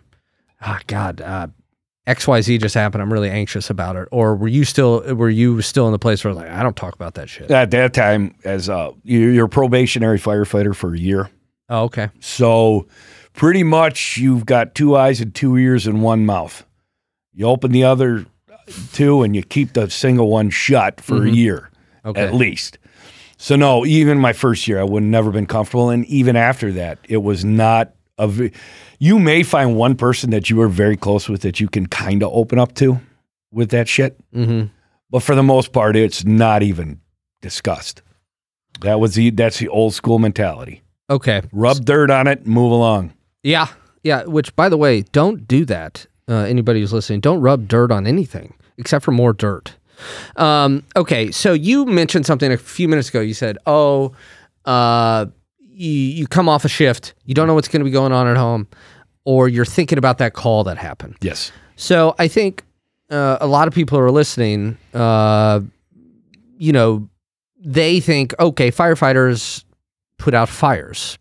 [0.61, 1.49] "Ah, God, uh,
[2.07, 3.03] X Y Z just happened.
[3.03, 6.25] I'm really anxious about it," or were you still were you still in the place
[6.25, 7.51] where like I don't talk about that shit?
[7.51, 11.31] At that time, as uh, a you're a probationary firefighter for a year,
[11.69, 12.11] Oh, okay.
[12.21, 12.87] so
[13.33, 16.65] pretty much you've got two eyes and two ears and one mouth.
[17.33, 18.27] You open the other
[18.93, 21.35] two and you keep the single one shut for a mm-hmm.
[21.35, 21.71] year
[22.05, 22.21] Okay.
[22.23, 22.79] at least.
[23.37, 26.99] So no, even my first year, I would never been comfortable, and even after that,
[27.09, 28.53] it was not v-
[28.99, 32.23] You may find one person that you are very close with that you can kind
[32.23, 33.01] of open up to
[33.53, 34.67] with that shit, Mm-hmm.
[35.11, 37.01] but for the most part, it's not even
[37.43, 38.03] discussed.
[38.81, 40.83] That was the that's the old school mentality.
[41.11, 41.43] Okay.
[41.53, 43.13] Rub dirt on it, move along.
[43.43, 43.69] Yeah.
[44.03, 44.25] Yeah.
[44.25, 46.07] Which, by the way, don't do that.
[46.27, 49.77] Uh, anybody who's listening, don't rub dirt on anything except for more dirt.
[50.37, 51.31] Um, okay.
[51.31, 53.21] So you mentioned something a few minutes ago.
[53.21, 54.13] You said, oh,
[54.65, 55.27] uh,
[55.75, 58.27] you, you come off a shift, you don't know what's going to be going on
[58.27, 58.67] at home,
[59.25, 61.17] or you're thinking about that call that happened.
[61.21, 61.53] Yes.
[61.77, 62.65] So I think
[63.11, 65.61] uh, a lot of people who are listening, uh,
[66.57, 67.09] you know,
[67.59, 69.65] they think, okay, firefighters
[70.19, 71.19] put out fires.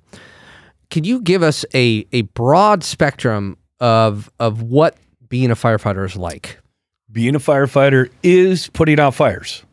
[0.89, 4.95] Could you give us a a broad spectrum of of what
[5.27, 6.59] being a firefighter is like?
[7.11, 9.63] Being a firefighter is putting out fires,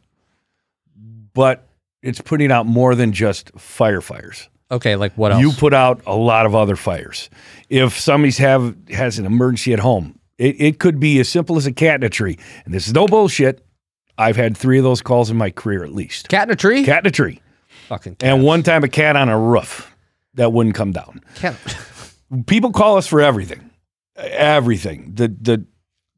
[1.34, 1.66] but
[2.02, 4.48] it's putting out more than just firefires.
[4.70, 5.40] Okay, like what else?
[5.40, 7.28] You put out a lot of other fires.
[7.68, 11.66] If somebody's have has an emergency at home, it, it could be as simple as
[11.66, 12.38] a cat in a tree.
[12.64, 13.64] And this is no bullshit.
[14.16, 16.28] I've had three of those calls in my career at least.
[16.28, 16.84] cat in a tree?
[16.84, 17.40] Cat in a tree.
[17.88, 19.94] Fucking And one time a cat on a roof
[20.34, 21.20] that wouldn't come down.
[21.36, 21.56] cat.
[22.46, 23.70] People call us for everything.
[24.16, 25.12] Everything.
[25.14, 25.64] The the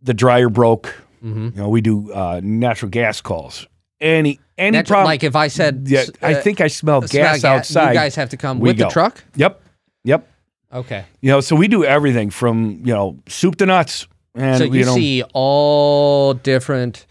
[0.03, 0.89] the dryer broke.
[1.21, 3.67] hmm You know, we do uh, natural gas calls.
[4.03, 5.07] Any any That's problem.
[5.07, 7.89] like if I said, yeah, s- I uh, think I smell smell gas ga- outside.
[7.93, 8.85] You guys have to come with go.
[8.85, 9.23] the truck.
[9.37, 9.63] Yep.
[10.05, 10.29] Yep.
[10.75, 14.09] Okay, You know, so we do everything from, you know, soup to nuts.
[14.35, 17.05] And so you, know, see all different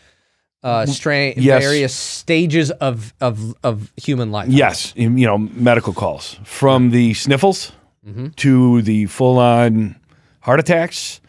[0.64, 1.64] uh, strain, Yes.
[1.64, 4.50] various stages of of of human life.
[4.50, 7.72] yes, you know, medical calls from the sniffles
[8.08, 8.36] Mhm.
[8.38, 9.96] to the full on
[10.42, 11.22] heart attacks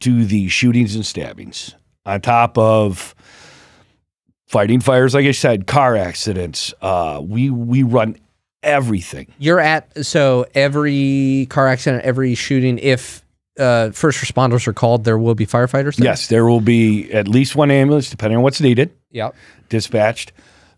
[0.00, 1.74] to the shootings and stabbings
[2.06, 3.14] on top of
[4.50, 6.74] fighting fires, like I said, car accidents.
[6.82, 8.16] Uh, we, we run
[8.64, 9.28] everything.
[9.38, 13.24] You're at so every car accident, every shooting, if
[13.60, 15.96] uh, first responders are called, there will be firefighters.
[15.96, 16.06] There?
[16.06, 18.90] Yes, there will be at least one ambulance, depending on what's needed.
[19.12, 19.36] Yep.
[19.68, 20.32] dispatched.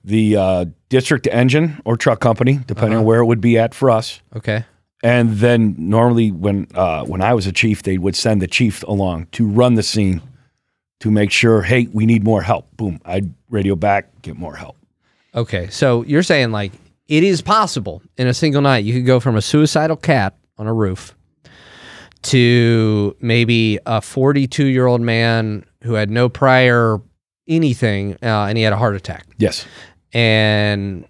[0.05, 3.91] The uh, district engine or truck company, depending on where it would be at for
[3.91, 4.21] us.
[4.37, 4.65] Okay.
[5.03, 8.83] And then normally, when uh, when I was a chief, they would send the chief
[8.85, 10.21] along to run the scene
[11.03, 12.77] to make sure, hey, we need more help.
[12.77, 14.77] Boom, I'd radio back, get more help.
[15.35, 15.69] Okay.
[15.69, 16.71] So you're saying like
[17.09, 20.69] it is possible in a single night you could go from a suicidal cat on
[20.69, 21.17] a roof
[22.23, 27.01] to maybe a 42 year old man who had no prior
[27.49, 29.67] anything uh, and he had a heart attack Yes,
[30.13, 31.05] and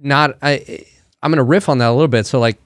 [0.00, 0.86] not I
[1.22, 2.24] I'm gonna riff on that a little bit.
[2.26, 2.56] So like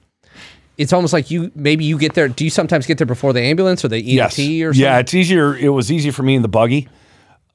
[0.77, 2.27] it's almost like you maybe you get there.
[2.27, 4.81] Do you sometimes get there before the ambulance or the EMT yes, or something?
[4.81, 4.99] yeah.
[4.99, 5.55] It's easier.
[5.55, 6.87] It was easier for me in the buggy.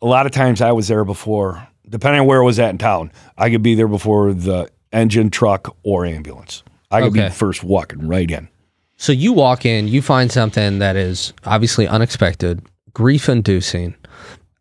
[0.02, 2.78] A lot of times, I was there before, depending on where I was at in
[2.78, 3.12] town.
[3.36, 6.62] I could be there before the engine, truck, or ambulance.
[6.90, 7.28] I could Okay.
[7.28, 8.48] be first walking right in.
[8.96, 13.94] So you walk in, you find something that is obviously unexpected, grief inducing.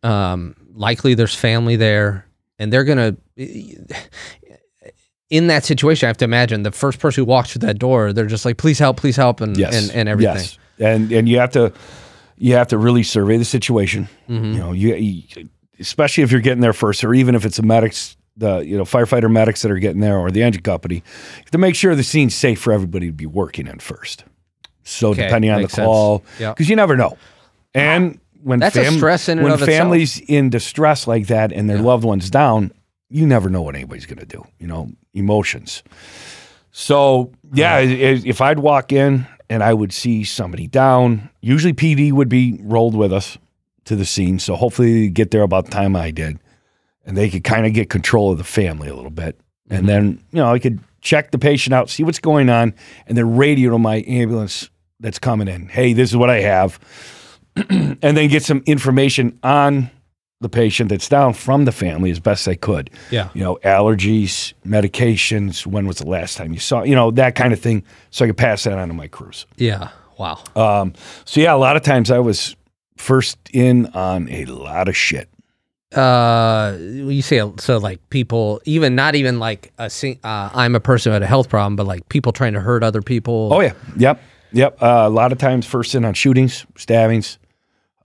[0.03, 2.25] Um, likely there's family there,
[2.59, 3.15] and they're gonna.
[5.29, 8.13] In that situation, I have to imagine the first person who walks through that door,
[8.13, 10.35] they're just like, "Please help, please help," and yes, and, and everything.
[10.35, 10.57] Yes.
[10.79, 11.71] And and you have to
[12.37, 14.07] you have to really survey the situation.
[14.27, 14.45] Mm-hmm.
[14.53, 17.61] You know, you, you- especially if you're getting there first, or even if it's a
[17.63, 21.03] medics, the you know firefighter medics that are getting there, or the engine company,
[21.51, 24.23] to make sure the scene's safe for everybody to be working in first.
[24.83, 25.85] So Okay, depending on the makes sense.
[25.85, 26.51] call, Yeah.
[26.53, 27.17] because you never know.
[27.75, 29.77] And when That's a stress in when of itself.
[29.77, 32.71] families in distress like that and their loved ones down,
[33.09, 34.45] you never know what anybody's going to do.
[34.59, 35.83] You know, emotions.
[36.71, 42.29] So yeah, if I'd walk in and I would see somebody down, usually PD would
[42.29, 43.37] be rolled with us
[43.85, 44.39] to the scene.
[44.39, 46.39] So hopefully they get there about the time I did,
[47.05, 49.87] and they could kind of get control of the family a little bit, and mm-hmm.
[49.87, 52.75] then you know I could check the patient out, see what's going on,
[53.07, 54.69] and then radio to my ambulance
[54.99, 55.67] that's coming in.
[55.69, 56.79] Hey, this is what I have,
[57.55, 59.89] and then get some information on
[60.41, 63.28] the patient that's down from the family as best I could Yeah.
[63.34, 67.52] you know, allergies, medications, when was the last time you saw, you know, that kind
[67.52, 67.84] of thing.
[68.12, 69.45] So I could pass that on to my crews.
[69.58, 69.89] Yeah.
[70.17, 70.41] Wow.
[70.56, 70.93] Um,
[71.25, 72.56] so yeah, a lot of times I was
[72.97, 75.30] first in on a lot of shit.
[75.95, 79.89] uh you say so like people even not even like a
[80.23, 82.84] uh, i'm a person who had a health problem but like people trying to hurt
[82.84, 84.21] other people Oh yeah, yep,
[84.52, 84.78] yep.
[84.84, 87.39] Uh, a lot of times first in on shootings, stabbings.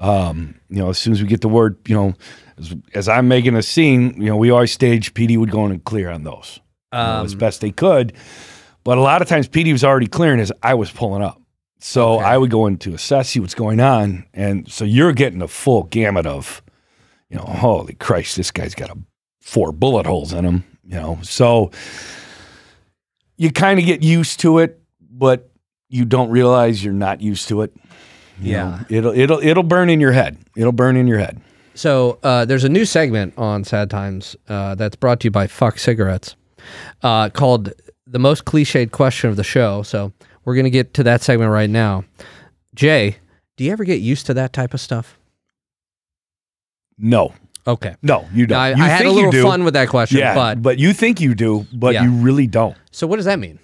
[0.01, 2.15] Um, you know, as soon as we get the word, you know,
[2.59, 5.73] as, as I'm making a scene, you know, we always stage PD would go in
[5.73, 6.61] and clear on those
[6.93, 8.13] you know, Um, as best they could.
[8.83, 11.41] But a lot of times PD was already clearing as I was pulling up.
[11.79, 12.25] So Okay.
[12.25, 14.25] I would go in to assess, see what's going on.
[14.35, 16.63] And so you're getting a full gamut of,
[17.31, 18.97] you know, holy Christ, this guy's got a
[19.41, 21.19] four bullet holes in him, you know.
[21.23, 21.71] So
[23.37, 25.51] you kind of get used to it, but
[25.89, 27.73] you don't realize you're not used to it.
[28.41, 28.65] Yeah.
[28.65, 30.37] know, it'll it'll it'll burn in your head.
[30.57, 31.41] It'll burn in your head.
[31.75, 35.47] so uh, there's a new segment on sad times uh, that's brought to you by
[35.47, 36.37] fuck cigarettes
[37.03, 37.73] uh, called
[38.07, 40.13] the most cliched question of the show so
[40.45, 42.05] we're gonna get to that segment right now
[42.75, 43.17] jay
[43.57, 45.19] do you ever get used to that type of stuff
[46.99, 47.33] No.
[47.67, 48.59] okay No, you don't.
[48.59, 51.21] I, you I had a little fun with that question Yeah, but but you think
[51.21, 52.05] you do, but Yeah.
[52.05, 52.77] you really don't.
[52.91, 53.59] so what does that mean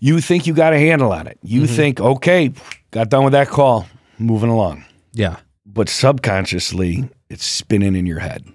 [0.00, 1.38] You think you got a handle on it.
[1.42, 1.74] You Mm-hmm.
[1.76, 2.52] think, okay,
[2.94, 3.86] got done with that call,
[4.18, 4.84] moving along.
[5.12, 8.46] yeah But subconsciously, it's spinning in your head.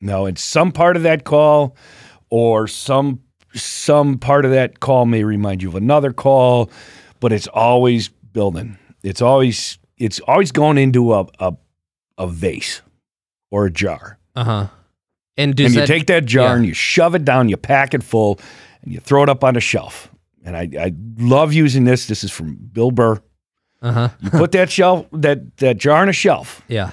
[0.00, 1.74] No, it's some part of that call,
[2.30, 3.20] or some
[3.54, 6.70] some part of that call may remind you of another call,
[7.18, 8.78] but it's always building.
[9.02, 11.54] It's always it's always going into a a,
[12.18, 12.82] a vase
[13.50, 14.18] or a jar.
[14.36, 14.68] uh-huh
[15.38, 16.56] and and you that take that jar yeah.
[16.56, 18.40] and you shove it down, you pack it full,
[18.82, 20.10] and you throw it up on a shelf.
[20.44, 22.06] And I, I love using this.
[22.06, 23.22] This is from Bill Burr.
[23.82, 26.92] Uh-huh You put that shelf, that that jar on a shelf, yeah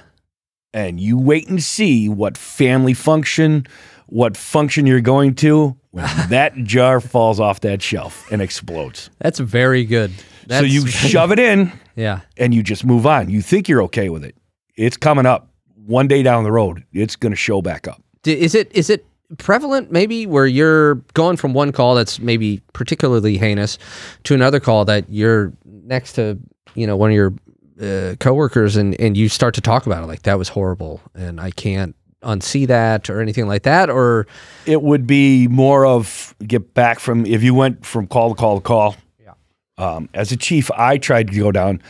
[0.76, 3.66] and you wait and see what family function,
[4.08, 9.10] what function you're going to when that jar falls off that shelf and explodes.
[9.20, 10.12] That's very good.
[10.48, 12.20] That's, so you shove it in yeah.
[12.38, 13.30] and you just move on.
[13.30, 14.36] You think you're okay with it.
[14.76, 15.48] It's coming up
[15.86, 16.84] one day down the road.
[16.92, 18.04] It's going to show back up.
[18.24, 19.06] D- Is it is it
[19.38, 23.78] prevalent maybe where you're going from one call that's maybe particularly heinous
[24.24, 26.38] to another call that you're next to
[26.76, 27.34] you know one of your
[27.82, 31.42] uh, coworkers and and you start to talk about it like that was horrible and
[31.42, 34.26] I can't unsee that or anything like that or
[34.66, 38.56] It would be more of get back from if you went from call to call
[38.56, 38.96] to call.
[39.24, 39.34] Yeah.
[39.78, 41.82] Um, as a chief, I tried to go down,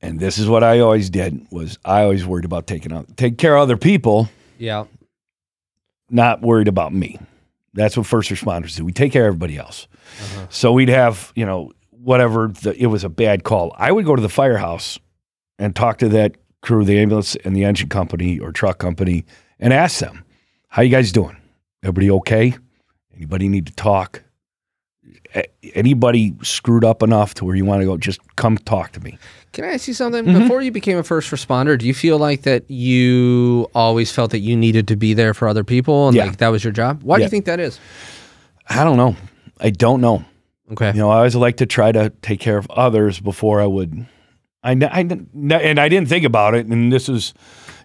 [0.00, 3.38] and this is what I always did: was I always worried about taking out take
[3.38, 4.84] care of other people, yeah
[6.10, 7.18] not worried about me.
[7.74, 8.84] That's what first responders do.
[8.84, 9.86] We take care of everybody else.
[10.20, 10.46] Uh-huh.
[10.50, 13.74] So we'd have you know whatever the, it was a bad call.
[13.78, 14.98] I would go to the firehouse
[15.58, 19.24] and talk to that crew, the ambulance and the engine company or truck company,
[19.60, 20.24] and ask them,
[20.68, 21.36] "How you guys doing?
[21.82, 22.54] Everybody okay?
[23.16, 24.22] Anybody need to talk?
[25.74, 27.96] Anybody screwed up enough to where you want to go?
[27.96, 29.18] Just come talk to me."
[29.52, 30.24] Can I ask you something?
[30.24, 30.40] Mm-hmm.
[30.40, 34.40] Before you became a first responder, do you feel like that you always felt that
[34.40, 36.26] you needed to be there for other people and Yeah.
[36.26, 37.02] like that was your job?
[37.02, 37.80] Why do you think that is?
[38.68, 39.16] I don't know.
[39.60, 40.24] I don't know.
[40.72, 40.88] Okay.
[40.88, 44.06] You know, I always like to try to take care of others before I would.
[44.62, 47.32] I, I and I didn't think about it, and this is,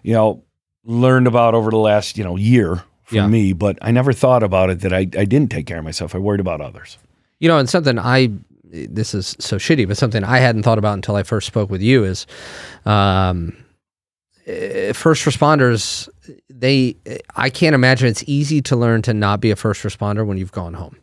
[0.02, 0.42] you know,
[0.84, 3.26] learned about over the last you know year for Yeah.
[3.26, 3.52] me.
[3.52, 6.14] But I never thought about it that I, I didn't take care of myself.
[6.14, 6.98] I worried about others.
[7.38, 8.30] You know, and something I
[8.64, 11.80] this is so shitty, but something I hadn't thought about until I first spoke with
[11.80, 12.26] you is
[12.84, 13.56] um
[14.46, 16.08] eh, first responders
[16.50, 16.96] they
[17.36, 20.52] I can't imagine it's easy to learn to not be a first responder when you've
[20.52, 20.96] gone home.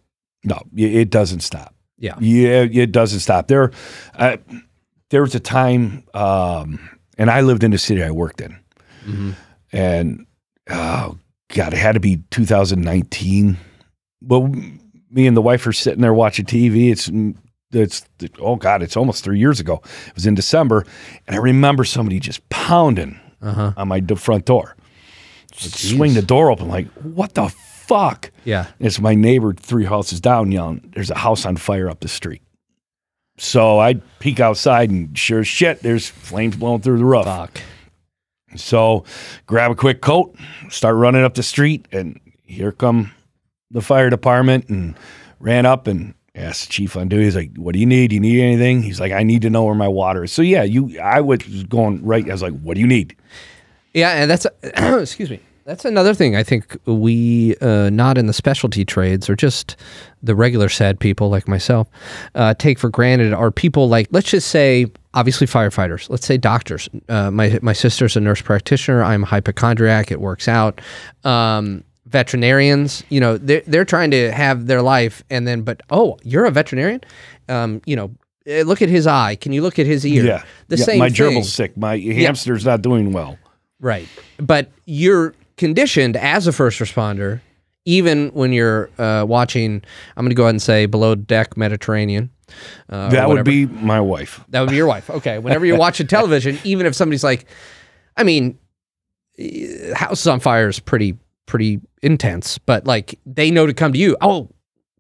[0.43, 1.73] No, it doesn't stop.
[1.97, 2.15] Yeah.
[2.19, 3.47] Yeah, it doesn't stop.
[3.47, 3.71] There,
[4.15, 4.37] uh,
[5.11, 6.79] there was a time, um,
[7.17, 8.57] and I lived in the city I worked in,
[9.05, 9.35] Mhm.
[9.71, 10.25] and
[10.69, 11.17] oh
[11.49, 13.57] god, it had to be 2019.
[14.23, 14.47] Well,
[15.11, 16.89] me and the wife are sitting there watching TV.
[16.91, 17.09] It's
[17.73, 18.05] it's
[18.39, 19.81] oh god, it's almost three years ago.
[20.07, 20.85] It was in December,
[21.27, 23.73] and I remember somebody just pounding Uh-huh.
[23.77, 24.75] on my front door.
[25.53, 27.49] Swing the door open, like what the
[27.91, 28.31] fuck?
[28.45, 28.67] Yeah.
[28.79, 32.41] It's my neighbor three houses down yelling, there's a house on fire up the street.
[33.37, 37.25] So I peek outside and sure as shit, there's flames blowing through the roof.
[37.25, 37.61] Fuck.
[38.55, 39.05] So
[39.47, 40.35] grab a quick coat,
[40.69, 43.13] start running up the street, and here come
[43.71, 44.95] the fire department and
[45.39, 47.25] ran up and Asked the chief on duty.
[47.25, 48.07] He's like, "What do you need?
[48.07, 50.41] Do you need anything?" He's like, "I need to know where my water is." So
[50.41, 50.97] yeah, you.
[50.97, 52.25] I was going right.
[52.25, 53.17] I was like, "What do you need?"
[53.93, 55.41] Yeah, and that's excuse me.
[55.71, 59.77] That's another thing I think we uh, not in the specialty trades or just
[60.21, 61.87] the regular sad people like myself
[62.35, 66.09] uh, take for granted are people like let's just say obviously firefighters.
[66.09, 66.89] Let's say doctors.
[67.07, 69.01] Uh, my my sister's a nurse practitioner.
[69.01, 70.11] I'm a hypochondriac.
[70.11, 70.81] It works out.
[71.23, 76.17] Um, veterinarians, you know, they're they're trying to have their life, and then but oh,
[76.23, 76.99] you're a veterinarian.
[77.47, 78.11] Um, you know,
[78.45, 79.35] eh, look at his eye.
[79.35, 80.25] Can you look at his ear?
[80.25, 80.99] Yeah, the yeah, same.
[80.99, 81.15] My thing.
[81.15, 81.77] gerbil's sick.
[81.77, 83.37] My hamster's not doing well.
[83.79, 84.07] Right.
[84.37, 87.39] But you're conditioned as a first responder,
[87.85, 89.81] even when you're uh, watching,
[90.17, 92.31] I'm going to go ahead and say below deck Mediterranean.
[92.89, 94.43] Uh, That would be my wife.
[94.49, 95.09] That would be your wife.
[95.09, 95.37] Okay.
[95.39, 97.45] Whenever you're watching television, even if somebody's like,
[98.17, 98.57] I mean,
[99.37, 103.99] eh, house on fire is pretty, pretty intense, but like they know to come to
[103.99, 104.17] you.
[104.19, 104.49] Oh,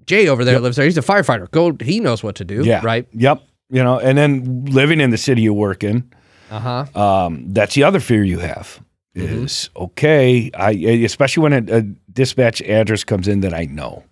[0.05, 0.85] Jay over there lives there.
[0.85, 1.49] He's a firefighter.
[1.51, 1.75] Go.
[1.81, 2.63] He knows what to do.
[2.63, 2.81] Yeah.
[2.83, 3.07] Right.
[3.13, 3.41] Yep.
[3.69, 6.11] You know, and then living in the city you work in,
[6.49, 6.99] Uh huh.
[6.99, 8.81] um, that's the other fear you have.
[9.15, 9.43] Mm-hmm.
[9.45, 10.49] Is okay.
[10.53, 11.81] I especially when a, a
[12.13, 14.03] dispatch address comes in that I know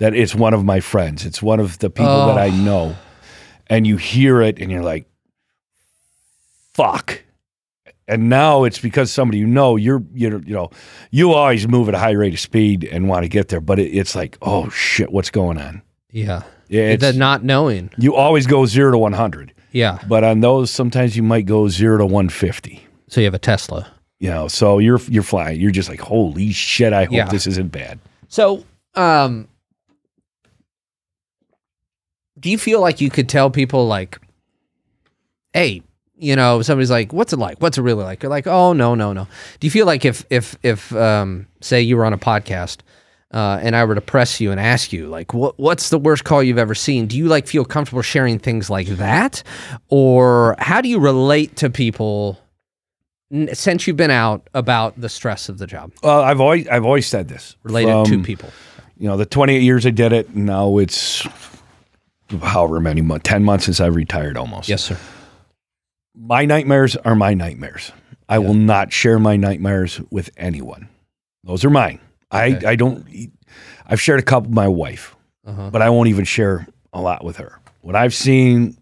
[0.00, 1.24] that it's one of my friends.
[1.24, 2.56] It's one of the people that I Oh.
[2.56, 2.96] know,
[3.68, 5.06] and you hear it and you're like,
[6.74, 7.22] "Fuck."
[8.08, 10.70] And now it's because somebody you know, you're you you know,
[11.12, 13.78] you always move at a high rate of speed and want to get there, but
[13.78, 15.82] it, it's like, oh shit, what's going on?
[16.10, 16.42] Yeah.
[16.68, 17.90] Yeah, the not knowing.
[17.98, 19.52] you always go zero to one hundred.
[19.72, 19.98] Yeah.
[20.08, 22.84] But on those, sometimes you might go zero to one fifty.
[23.08, 23.92] So you have a Tesla.
[24.22, 25.60] You know, so you're you're flying.
[25.60, 26.92] You're just like, holy shit!
[26.92, 27.28] I hope Yeah.
[27.28, 27.98] this isn't bad.
[28.28, 29.48] So, um,
[32.38, 34.20] do you feel like you could tell people like,
[35.52, 35.82] hey,
[36.16, 37.60] you know, somebody's like, what's it like?
[37.60, 38.22] What's it really like?
[38.22, 39.26] You're like, oh no, no, no.
[39.58, 42.78] Do you feel like if if if um, say you were on a podcast
[43.32, 46.22] uh, and I were to press you and ask you like, what what's the worst
[46.22, 47.08] call you've ever seen?
[47.08, 49.42] Do you like feel comfortable sharing things like that,
[49.88, 52.38] or how do you relate to people?
[53.54, 57.06] Since you've been out about the stress of the job, Well, I've always I've always
[57.06, 57.56] said this.
[57.62, 58.50] related to people.
[58.98, 60.34] You know, the 28 years I did it.
[60.36, 61.26] Now it's
[62.42, 64.68] however many months, 10 months since I retired almost.
[64.68, 64.98] Yes, sir.
[66.14, 67.90] My nightmares are my nightmares.
[68.28, 70.88] I will not share my nightmares with anyone.
[71.44, 72.00] Those are mine.
[72.32, 72.66] Okay.
[72.66, 73.06] I I don't.
[73.86, 75.16] I've shared a couple with my wife.
[75.44, 75.70] Uh-huh.
[75.70, 77.58] but I won't even share a lot with her.
[77.80, 78.76] What I've seen,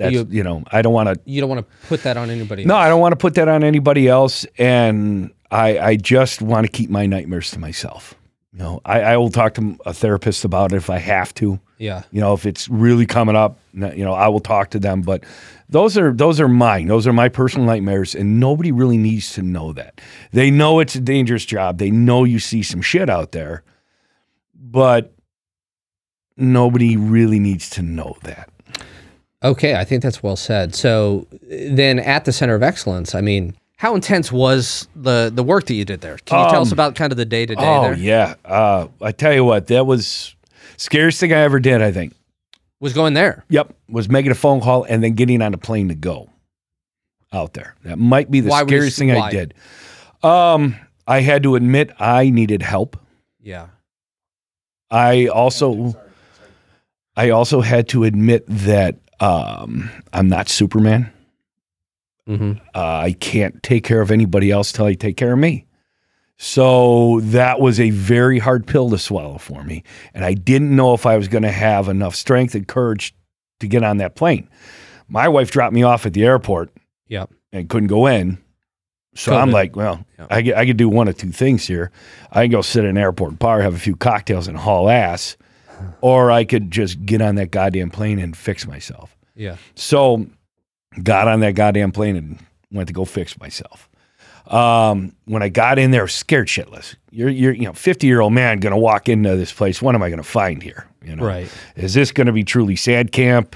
[0.00, 1.20] that's You- you, know, I don't want to.
[1.24, 2.64] You don't want to put that on anybody.
[2.64, 2.84] No, else.
[2.84, 6.72] I don't want to put that on anybody else, and I I just want to
[6.72, 8.14] keep my nightmares to myself.
[8.52, 11.60] You know, I, I will talk to a therapist about it if I have to.
[11.78, 12.02] Yeah.
[12.10, 15.02] You know, if it's really coming up, you know, I will talk to them.
[15.02, 15.22] But
[15.68, 16.88] those are those are mine.
[16.88, 20.00] Those are my personal nightmares, and nobody really needs to know that.
[20.32, 21.78] They know it's a dangerous job.
[21.78, 23.62] They know you see some shit out there,
[24.54, 25.12] but
[26.36, 28.48] nobody really needs to know that.
[29.42, 30.74] Okay, I think that's well said.
[30.74, 35.64] So then, at the Center of Excellence, I mean, how intense was the the work
[35.66, 36.18] that you did there?
[36.26, 37.94] Can you tell us Um, about kind of the day to day Oh there?
[37.94, 40.34] yeah, uh, I tell you what, that was
[40.76, 41.80] scariest thing I ever did.
[41.80, 42.14] I think.
[42.80, 43.44] Was going there?
[43.50, 46.28] Yep, was making a phone call and then getting on a plane to go
[47.32, 47.74] out there.
[47.84, 49.28] That might be the Why scariest thing why?
[49.28, 49.54] I did.
[50.22, 50.76] Um,
[51.06, 52.98] I had to admit I needed help.
[53.42, 53.66] Yeah.
[54.90, 55.94] I also,
[57.16, 61.12] I also had to admit that um, I'm not Superman.
[62.28, 62.52] Mm-hmm.
[62.74, 65.66] Uh, I can't take care of anybody else till I take care of me.
[66.36, 69.82] So that was a very hard pill to swallow for me.
[70.14, 73.14] And I didn't know if I was going to have enough strength and courage
[73.60, 74.48] to get on that plane.
[75.08, 76.70] My wife dropped me off at the airport
[77.08, 77.30] Yep.
[77.52, 78.38] and couldn't go in.
[79.16, 80.26] So I'm like, well, Yeah.
[80.30, 81.90] I, could- I could do one of two things here.
[82.30, 85.36] I can go sit in an airport bar, have a few cocktails, and haul ass,
[86.00, 89.16] or I could just get on that goddamn plane and fix myself.
[89.34, 89.56] Yeah.
[89.74, 90.26] So
[91.02, 92.38] got on that goddamn plane and
[92.72, 93.88] went to go fix myself.
[94.46, 96.96] Um, when I got in there, scared shitless.
[97.10, 99.80] You're, you're, you know, 50 year old man going to walk into this place.
[99.80, 100.86] What am I going to find here?
[101.04, 101.48] You know, Right.
[101.76, 103.54] is this going to be truly sad camp?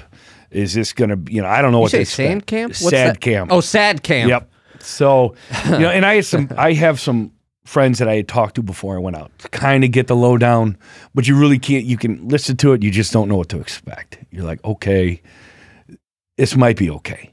[0.50, 2.70] Is this going to, you know, I don't know You what say sand camp?
[2.70, 3.20] What's sad that?
[3.20, 3.50] camp.
[3.52, 4.28] Oh, sad camp.
[4.30, 4.50] Yep.
[4.80, 7.32] So, you know, and I had some, I have some
[7.64, 10.16] friends that I had talked to before I went out to kind of get the
[10.16, 10.76] lowdown,
[11.14, 12.82] but you really can't, you can listen to it.
[12.82, 14.18] You just don't know what to expect.
[14.30, 15.22] You're like, okay,
[16.36, 17.30] this might be okay.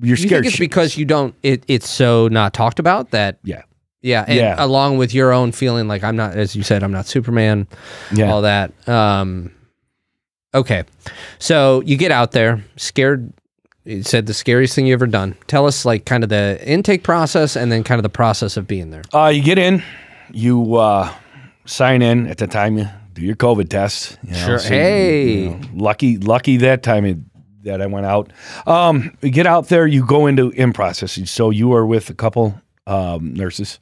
[0.00, 0.42] You're You scared.
[0.44, 1.34] think it's because you don't?
[1.42, 3.38] It, it's so not talked about that.
[3.42, 3.62] Yeah.
[4.02, 4.24] Yeah.
[4.26, 4.54] And Yeah.
[4.58, 7.66] along with your own feeling like I'm not, as you said, I'm not Superman.
[8.14, 8.30] yeah.
[8.30, 8.72] all that.
[8.88, 9.50] Um,
[10.54, 10.84] okay,
[11.38, 13.32] so you get out there, scared.
[13.84, 15.36] You said the scariest thing you ever done.
[15.46, 18.66] Tell us like kind of the intake process and then kind of the process of
[18.66, 19.02] being there.
[19.14, 19.82] Uh, you get in,
[20.32, 21.12] you uh,
[21.64, 24.18] sign in at the time you, do your COVID test.
[24.22, 24.58] you know, Sure.
[24.58, 25.48] so, you Hey.
[25.48, 27.18] know, lucky, lucky that time it-
[27.62, 28.32] that I went out.
[28.66, 31.26] Um, you get out there, you go into in processing.
[31.26, 33.78] So you are with a couple um, nurses.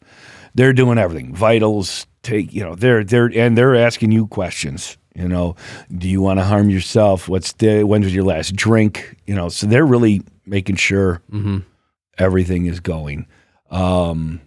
[0.54, 2.06] They're doing everything, vitals.
[2.24, 4.96] Take you know they're they're and they're asking you questions.
[5.18, 5.56] You know,
[5.96, 7.28] do you want to harm yourself?
[7.28, 9.16] What's the when was your last drink?
[9.26, 11.58] You know, so they're really making sure Mm-hmm.
[12.18, 13.26] everything is going.
[13.70, 14.40] Um,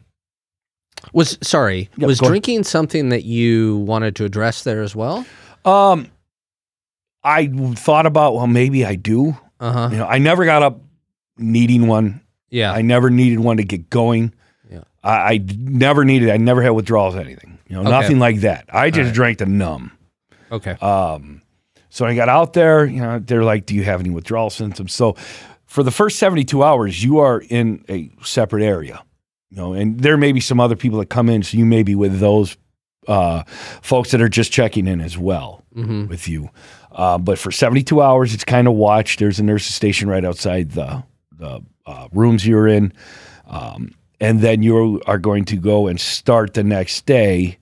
[1.13, 2.31] Was sorry, Yeah, was go ahead.
[2.31, 5.25] drinking something that you wanted to address there as well?
[5.65, 6.07] um,
[7.23, 9.37] I thought about well maybe I do.
[9.59, 9.89] Uh huh.
[9.91, 10.81] You know, I never got up
[11.37, 12.21] needing one.
[12.49, 12.71] Yeah.
[12.71, 14.33] I never needed one to get going.
[14.71, 14.81] Yeah.
[15.03, 16.29] I, I never needed.
[16.31, 17.59] I never had withdrawals, anything.
[17.67, 17.91] You know, Okay.
[17.91, 18.65] nothing like that.
[18.73, 19.13] I just right.
[19.15, 19.91] drank to numb.
[20.51, 20.71] Okay.
[20.73, 21.41] Um,
[21.89, 22.85] so I got out there.
[22.85, 25.15] You know, they're like, "Do you have any withdrawal symptoms?" So
[25.65, 29.03] for the first seventy-two hours, you are in a separate area.
[29.49, 31.83] You know, and there may be some other people that come in, so you may
[31.83, 32.55] be with those
[33.07, 33.43] uh,
[33.81, 36.07] folks that are just checking in as well Mm-hmm.
[36.07, 36.49] with you.
[36.91, 39.19] Uh, but for 72 hours, it's kind of watched.
[39.19, 41.01] There's a nurse's station right outside the,
[41.37, 42.91] the uh, rooms you're in.
[43.47, 47.57] Um, and then you are going to go and start the next day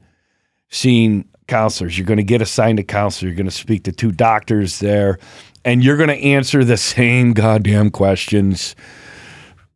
[0.69, 1.97] seeing counselors.
[1.97, 3.29] You're going to get assigned a counselor.
[3.29, 5.19] You're going to speak to two doctors there.
[5.65, 8.75] And you're going to answer the same goddamn questions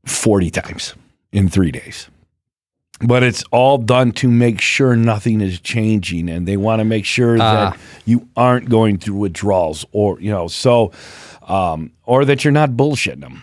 [0.05, 0.93] 40 times
[1.31, 2.09] in three days
[3.05, 7.03] but it's all done to make sure nothing is changing and they want to make
[7.05, 7.71] sure Ah.
[7.71, 10.91] that you aren't going through withdrawals or you know so
[11.47, 13.41] um, or that you're not bullshitting them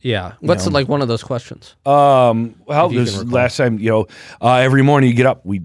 [0.00, 0.32] Yeah.
[0.40, 0.72] What's know.
[0.72, 1.74] like one of those questions?
[1.84, 4.06] um, well this last time you know
[4.40, 5.60] uh, every morning you get up we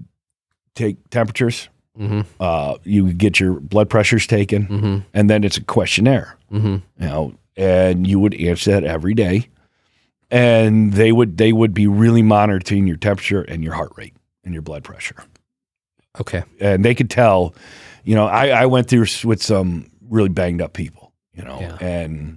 [0.74, 2.20] take temperatures Mm-hmm.
[2.40, 4.98] uh, you get your blood pressures taken Mm-hmm.
[5.12, 6.66] and then it's a questionnaire Mm-hmm.
[7.02, 9.48] you know and you would answer that every day
[10.30, 14.14] and they would they would be really monitoring your temperature and your heart rate
[14.44, 15.16] and your blood pressure
[16.20, 16.42] Okay.
[16.60, 17.54] and they could tell,
[18.04, 21.76] you know, I, I went through with some really banged up people, you know, Yeah.
[21.80, 22.36] and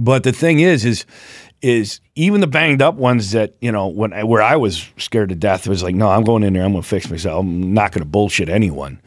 [0.00, 1.04] but the thing is, is
[1.62, 5.34] is even the banged up ones that you know when where I was scared to
[5.34, 7.92] death was like, no, I'm going in there, I'm going to fix myself, I'm not
[7.92, 9.00] going to bullshit anyone.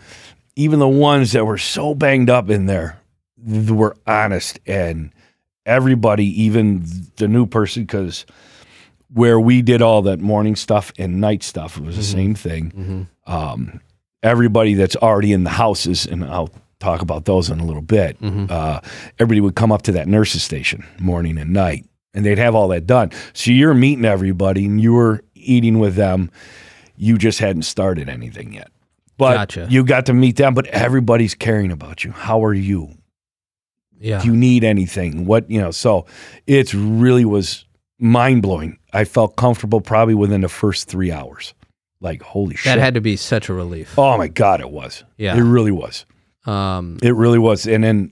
[0.56, 2.99] Even the ones that were so banged up in there
[3.47, 5.12] th- were honest, and
[5.66, 6.86] everybody, even
[7.16, 8.26] the new person, because
[9.12, 12.18] where we did all that morning stuff and night stuff, it was the Mhm.
[12.18, 13.32] same thing Mm-hmm.
[13.34, 13.80] um,
[14.22, 16.49] everybody that's already in the houses, and I'll
[16.80, 18.20] talk about those in a little bit.
[18.22, 18.45] Mm-hmm.
[18.49, 18.80] Uh,
[19.20, 22.68] everybody would come up to that nurse's station morning and night, and they'd have all
[22.70, 23.11] that done.
[23.34, 26.32] So you're meeting everybody, and you were eating with them.
[26.95, 28.72] You just hadn't started anything yet,
[29.18, 29.68] but Gotcha.
[29.70, 30.53] you got to meet them.
[30.53, 32.11] But everybody's caring about you.
[32.11, 32.95] How are you?
[33.99, 34.22] Yeah.
[34.22, 35.26] Do you need anything?
[35.26, 35.72] What you know?
[35.72, 36.05] So
[36.45, 37.66] it's really was
[37.99, 38.78] mind blowing.
[38.91, 41.53] I felt comfortable probably within the first three hours.
[41.99, 42.66] Like holy shit!
[42.66, 43.97] that had to be such a relief.
[43.97, 45.03] Oh my God, it was.
[45.18, 45.36] Yeah.
[45.38, 46.05] It really was.
[46.45, 46.99] Um.
[47.01, 47.66] It really was.
[47.66, 48.11] And then,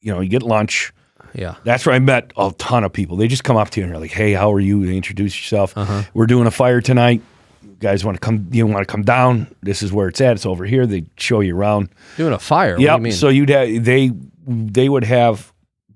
[0.00, 0.92] you know, you get lunch.
[1.34, 1.56] Yeah.
[1.64, 3.16] That's where I met a ton of people.
[3.16, 5.36] They just come up to you and they're like, "Hey, how are you?" They introduce
[5.38, 5.76] yourself.
[5.76, 6.02] Uh huh.
[6.14, 7.22] We're doing a fire tonight.
[7.62, 8.48] You guys want to come?
[8.52, 9.54] You want to come down?
[9.62, 10.32] This is where it's at.
[10.36, 10.86] It's over here.
[10.86, 11.88] They show you around.
[12.16, 12.76] Doing a fire.
[12.76, 12.96] Do Yeah.
[12.98, 13.12] you?
[13.12, 14.12] So you'd have they
[14.46, 15.52] they would have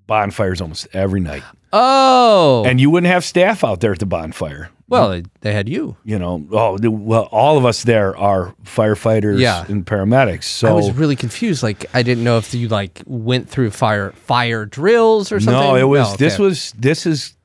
[0.06, 2.64] bonfires almost every night, oh.
[2.66, 4.70] and you wouldn't have staff out there at the bonfire.
[4.88, 5.96] Well, they, they had you.
[6.04, 9.64] You know, oh the- well, all of us there are firefighters Yeah.
[9.68, 10.44] and paramedics.
[10.44, 11.62] So I was really confused.
[11.62, 15.60] Like I didn't know if you like went through fire fire drills or something.
[15.62, 16.42] No, it was this okay.
[16.42, 17.36] was this is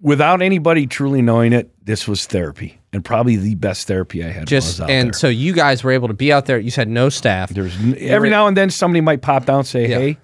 [0.00, 2.78] without anybody truly knowing it, this was therapy.
[2.94, 5.12] And probably the best therapy I had while I was just out and there.
[5.14, 6.58] so you guys were able to be out there.
[6.58, 7.48] You said no staff.
[7.48, 9.98] There's n- every now and then somebody might pop down and say, Yeah.
[9.98, 10.18] Hey,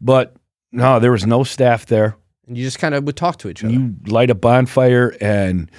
[0.00, 0.34] but
[0.72, 2.16] no, there was no staff there.
[2.46, 3.72] And you just kind of would talk to each other.
[3.74, 5.70] You light a bonfire and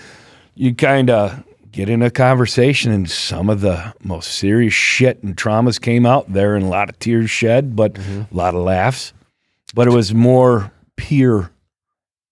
[0.58, 5.36] you kind of get in a conversation and some of the most serious shit and
[5.38, 8.34] traumas came out there and a lot of tears shed, but Mm-hmm.
[8.34, 9.14] a lot of laughs.
[9.76, 11.52] But it was more peer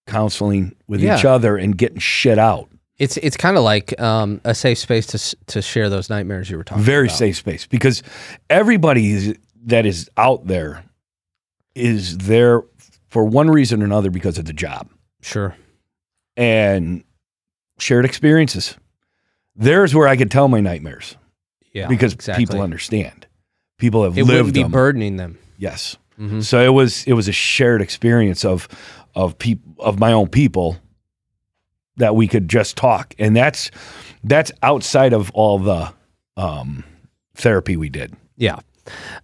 [0.08, 2.70] counseling with each other and getting shit out.
[2.98, 6.56] It's it's kind of like um, a safe space to to share those nightmares you
[6.58, 6.86] were talking about.
[6.86, 7.18] Very about.
[7.18, 8.02] safe space because
[8.50, 10.84] everybody is, that is out there
[11.76, 12.62] is there
[13.10, 14.90] for one reason or another because of the job
[15.22, 15.56] Sure.
[16.38, 17.04] and
[17.80, 18.76] shared experiences.
[19.56, 21.16] There's where I could tell my nightmares
[21.74, 21.88] Yeah.
[21.88, 22.46] because exactly.
[22.46, 23.28] people understand.
[23.78, 24.72] People have It lived wouldn't be them.
[24.72, 25.38] burdening them.
[25.58, 25.98] yes.
[26.20, 26.42] Mhm.
[26.44, 28.70] So it was it was a shared experience of
[29.16, 30.78] of peop, of my own people
[31.98, 33.70] that we could just talk, and that's
[34.24, 35.94] that's outside of all the
[36.38, 36.84] um,
[37.36, 38.14] therapy we did.
[38.38, 38.60] Yeah.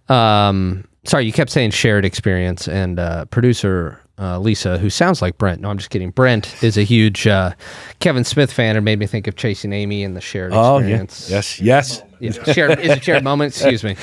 [0.08, 5.38] Um, sorry, you kept saying shared experience, and uh, producer uh, Lisa, who sounds like
[5.38, 5.60] Brent.
[5.60, 6.10] No, I'm just kidding.
[6.10, 7.52] Brent is a huge uh,
[8.00, 11.02] Kevin Smith fan and made me think of Chasing Amy and the shared Oh yeah,
[11.02, 11.30] experience.
[11.30, 12.02] yes, yes.
[12.20, 13.52] Yeah, shared, is it shared moment?
[13.56, 13.96] Excuse me.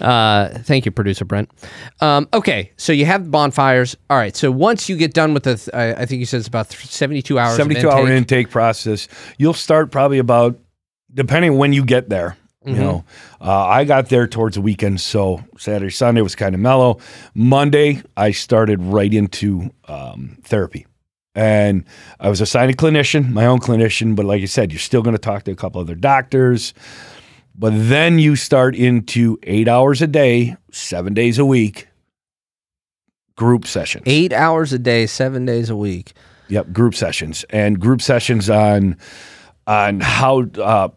[0.00, 1.50] Uh, thank you, producer Brent.
[2.02, 3.96] Um, okay, so you have bonfires.
[4.10, 6.40] All right, so once you get done with the, th- I, I think you said
[6.40, 7.52] it's about th- 72 hours.
[7.52, 8.16] of 72 hour intake.
[8.16, 9.08] intake process.
[9.38, 10.58] You'll start probably about,
[11.14, 12.36] depending when you get there.
[12.64, 12.76] Mm-hmm.
[12.76, 13.04] You know,
[13.40, 16.98] uh, I got there towards the weekend, so Saturday, Sunday was kind of mellow.
[17.34, 20.86] Monday, I started right into um, therapy,
[21.34, 21.84] and
[22.20, 24.14] I was assigned a clinician, my own clinician.
[24.14, 26.72] But like I said, you're still going to talk to a couple other doctors.
[27.54, 31.88] But then you start into eight hours a day, seven days a week,
[33.36, 34.04] group sessions.
[34.06, 36.12] Eight hours a day, seven days a week.
[36.48, 38.96] Yep, group sessions and group sessions on
[39.66, 40.88] on how uh,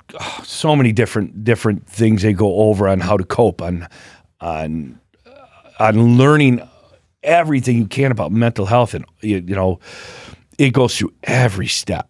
[0.43, 3.87] so many different different things they go over on how to cope on
[4.41, 4.99] on
[5.79, 6.67] on learning
[7.23, 9.79] everything you can about mental health and you, you know
[10.57, 12.09] it goes through every step.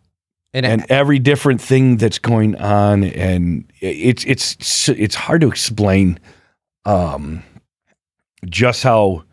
[0.53, 6.17] And, and every different thing that's going on and it's it's it's hard to explain
[6.85, 7.43] um
[8.45, 9.25] just how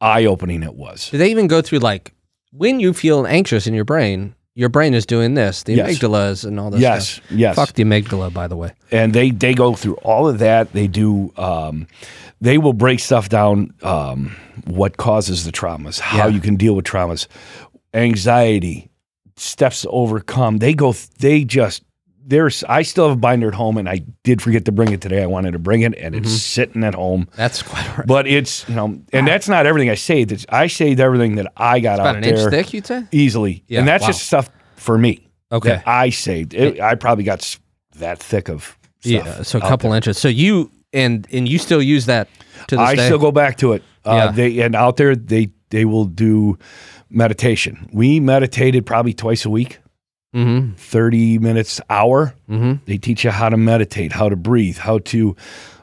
[0.00, 1.10] eye opening it was.
[1.10, 2.14] Do they even go through like
[2.52, 5.98] when you feel anxious in your brain, your brain is doing this, the Yes.
[5.98, 7.24] amygdala is and all this yes stuff.
[7.30, 8.72] Yes, yes Fuck the amygdala, by the way.
[8.90, 10.72] and they they go through all of that.
[10.72, 11.32] They do.
[11.36, 11.86] Um,
[12.40, 13.72] they will break stuff down.
[13.82, 14.34] Um,
[14.64, 16.00] what causes the traumas?
[16.00, 16.34] How Yeah.
[16.34, 17.26] you can deal with traumas,
[17.94, 18.90] anxiety,
[19.36, 20.58] steps to overcome.
[20.58, 20.94] They go.
[21.18, 21.82] They just.
[22.30, 22.64] There's.
[22.64, 25.22] I still have a binder at home, and I did forget to bring it today.
[25.22, 26.24] I wanted to bring it, and Mm-hmm.
[26.24, 27.28] it's sitting at home.
[27.36, 28.06] That's quite right.
[28.06, 30.32] But it's you know, and that's not everything I saved.
[30.32, 33.04] It's, I saved everything that I got About out an there inch thick, you'd say?
[33.12, 34.08] easily, Yeah, and that's wow.
[34.08, 35.68] just stuff for me Okay.
[35.70, 36.54] that I saved.
[36.54, 37.58] It, I probably got
[37.96, 39.26] that thick of stuff.
[39.26, 40.16] Yeah, so a couple inches.
[40.16, 42.28] So you and and you still use that
[42.68, 43.06] to this I day.
[43.06, 43.82] still go back to it.
[44.04, 44.32] Uh, Yeah.
[44.32, 46.58] They and out there they they will do
[47.10, 47.88] meditation.
[47.92, 49.78] We meditated probably twice a week,
[50.34, 50.74] mm-hmm.
[50.74, 52.34] thirty minutes hour.
[52.48, 52.84] Mm-hmm.
[52.86, 55.36] They teach you how to meditate, how to breathe, how to.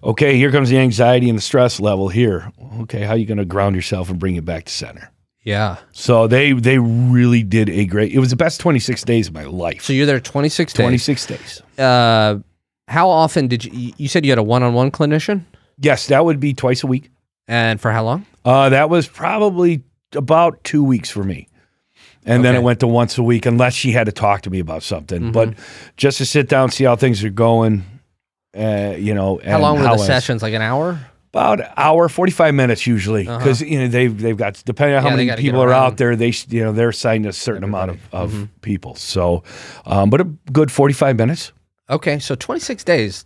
[0.03, 2.07] Okay, here comes the anxiety and the stress level.
[2.07, 5.11] Here, okay, how are you going to ground yourself and bring it back to center?
[5.43, 5.77] Yeah.
[5.93, 8.11] So they they really did a great.
[8.11, 9.83] It was the best twenty six days of my life.
[9.83, 10.83] So you're there 26 days.
[10.83, 11.61] Twenty six days.
[11.77, 12.39] Uh,
[12.87, 13.93] how often did you?
[13.97, 15.45] You said you had a one-on-one clinician,
[15.79, 17.11] Yes, that would be twice a week.
[17.47, 18.25] and for how long?
[18.43, 19.83] Uh, that was probably
[20.15, 21.47] about two weeks for me.
[22.27, 22.59] And then Okay.
[22.61, 25.21] it went to once a week, unless she had to talk to me about something.
[25.21, 25.31] Mm-hmm.
[25.31, 25.53] But
[25.95, 27.83] just to sit down, see how things are going,
[28.57, 29.39] uh, you know.
[29.45, 30.41] How long were the I- sessions?
[30.41, 30.99] Like an hour?
[31.33, 35.03] About an hour, forty five minutes usually, because you know they've they've got depending on
[35.03, 35.17] how Uh-huh.
[35.17, 37.99] Yeah, many people are out there, they you know they're assigned a certain amount of,
[38.11, 38.43] of Mm-hmm.
[38.61, 38.95] people.
[38.95, 39.43] So,
[39.85, 41.51] um, but a good forty five minutes.
[41.89, 43.23] Okay, so 26 days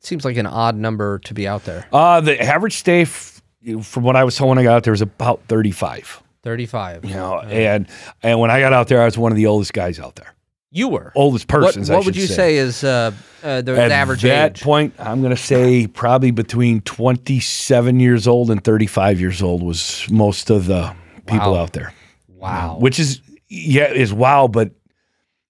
[0.00, 1.86] seems like an odd number to be out there.
[1.92, 3.40] Uh, the average stay, f-
[3.82, 6.22] from what I was told when I got out there, was about thirty five.
[6.44, 7.04] 35.
[7.04, 7.88] You know, and
[8.22, 10.28] and when I got out there, I was one of the oldest guys out there.
[10.70, 11.12] You were.
[11.14, 11.88] oldest What, persons.
[11.90, 13.12] I what would you say, is uh,
[13.44, 14.30] uh, the, At the average age?
[14.30, 14.62] At that age?
[14.62, 20.04] point, I'm going to say probably between 27 years old and 35 years old was
[20.10, 20.92] most of the
[21.26, 21.60] people Wow.
[21.62, 21.94] out there.
[22.28, 22.76] wow.
[22.80, 24.72] Which is yeah, is wow, but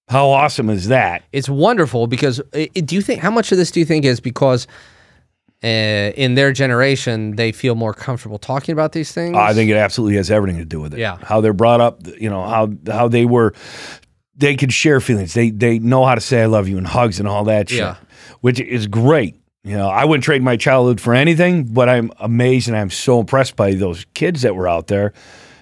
[0.09, 1.23] how awesome is that?
[1.33, 4.21] it's wonderful because uh, do you think how much of this do you think is
[4.21, 4.67] because
[5.65, 9.37] uh, in their generation they feel more comfortable talking about these things?
[9.37, 11.01] I think it absolutely has everything to do with it.
[11.01, 11.17] Yeah.
[11.23, 13.55] how they're brought up, you know how how they were.
[14.37, 15.33] They could share feelings.
[15.35, 17.79] They they know how to say I love you and hugs and all that shit,
[17.79, 17.97] Yeah.
[18.41, 19.37] which is great.
[19.63, 23.19] You know, I wouldn't trade my childhood for anything, but I'm amazed and I'm so
[23.21, 25.13] impressed by those kids that were out there.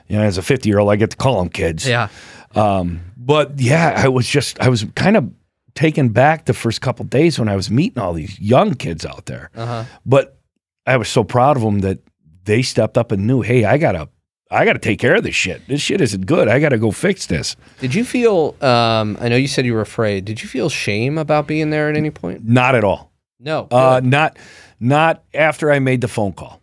[0.08, 1.86] You know, as a 50 year old, I get to call them kids.
[1.86, 2.08] yeah.
[2.54, 5.30] Um, but yeah, I was just I was kind of
[5.74, 9.26] taken back the first couple days when I was meeting all these young kids out
[9.26, 9.50] there.
[9.54, 9.84] Uh-huh.
[10.04, 10.38] But
[10.86, 11.98] I was so proud of them that
[12.44, 14.08] they stepped up and knew, hey, I gotta
[14.50, 15.66] I gotta take care of this shit.
[15.66, 16.46] This shit isn't good.
[16.48, 17.56] I gotta go fix this.
[17.80, 18.54] Did you feel?
[18.60, 20.24] Um, I know you said you were afraid.
[20.26, 22.44] Did you feel shame about being there at any point?
[22.46, 23.12] Not at all.
[23.40, 23.66] No.
[23.70, 24.38] Uh, not
[24.78, 26.60] not after I made the phone call.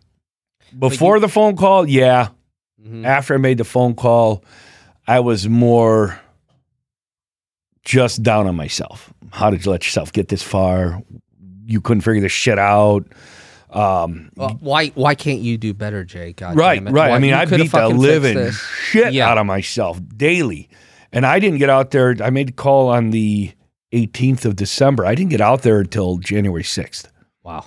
[0.78, 2.28] Before the phone call, yeah.
[2.80, 3.04] Mhm.
[3.04, 4.44] After I made the phone call,
[5.06, 6.20] I was more
[7.84, 9.12] just down on myself.
[9.30, 11.02] How did you let yourself get this far?
[11.66, 13.04] You couldn't figure this shit out.
[13.70, 14.88] Um, Well, why?
[14.88, 16.36] Why can't you do better, Jake?
[16.38, 16.92] God right, right.
[16.92, 19.28] Why- I mean, I beat the living shit Yeah.
[19.30, 20.68] out of myself daily,
[21.12, 22.16] and I didn't get out there.
[22.22, 23.52] I made a call on the
[23.92, 25.06] 18th of December.
[25.06, 27.06] I didn't get out there until January 6th.
[27.44, 27.64] Wow.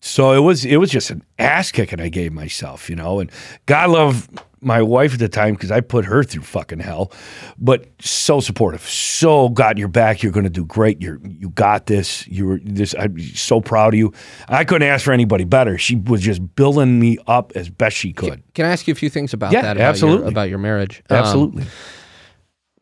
[0.00, 3.18] So it was it was just an ass kicking I gave myself, you know.
[3.20, 3.30] And
[3.66, 4.28] God love
[4.62, 7.12] my wife at the time because I put her through fucking hell,
[7.58, 10.22] but so supportive, so got your back.
[10.22, 11.00] You're going to do great.
[11.02, 12.26] You're you got this.
[12.28, 12.94] You were this.
[12.98, 14.12] I'm so proud of you.
[14.48, 15.76] I couldn't ask for anybody better.
[15.78, 18.42] She was just building me up as best she could.
[18.54, 19.76] Can I ask you a few things about Yeah, that?
[19.76, 20.22] About absolutely.
[20.22, 21.02] Your, about your marriage.
[21.10, 21.64] Um, Absolutely.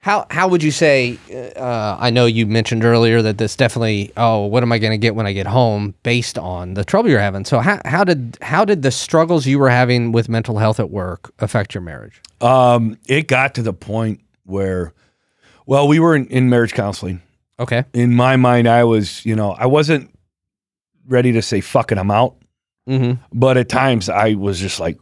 [0.00, 1.18] How how would you say?
[1.56, 4.12] Uh, I know you mentioned earlier that this definitely.
[4.16, 5.94] Oh, what am I going to get when I get home?
[6.02, 7.44] Based on the trouble you're having.
[7.44, 10.90] So how how did how did the struggles you were having with mental health at
[10.90, 12.22] work affect your marriage?
[12.40, 14.94] Um, it got to the point where,
[15.66, 17.20] well, we were in, in marriage counseling.
[17.58, 17.84] Okay.
[17.92, 20.10] In my mind, I was, you know, I wasn't
[21.06, 22.36] ready to say fucking I'm out.
[22.88, 23.22] Mm-hmm.
[23.34, 24.98] But at times I was just like,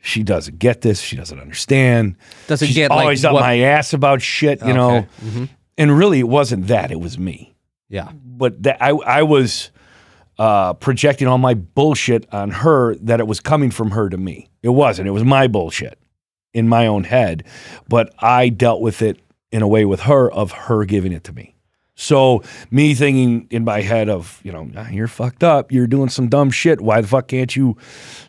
[0.00, 1.00] she doesn't get this.
[1.00, 2.16] She doesn't understand.
[2.46, 5.02] Does it She's get always like up what- my ass about shit, you know.
[5.20, 5.44] hmm
[5.78, 6.90] And really, it wasn't that.
[6.90, 7.54] It was me.
[7.88, 8.10] Yeah.
[8.24, 9.70] But that I, I was
[10.38, 14.48] uh, projecting all my bullshit on her that it was coming from her to me.
[14.62, 15.08] It wasn't.
[15.08, 15.98] It was my bullshit
[16.54, 17.44] in my own head.
[17.88, 19.18] But I dealt with it
[19.52, 21.54] in a way with her of her giving it to me.
[22.00, 25.70] So me thinking in my head of, you know, "Ah, you're fucked up.
[25.70, 26.80] You're doing some dumb shit.
[26.80, 27.76] Why the fuck can't you,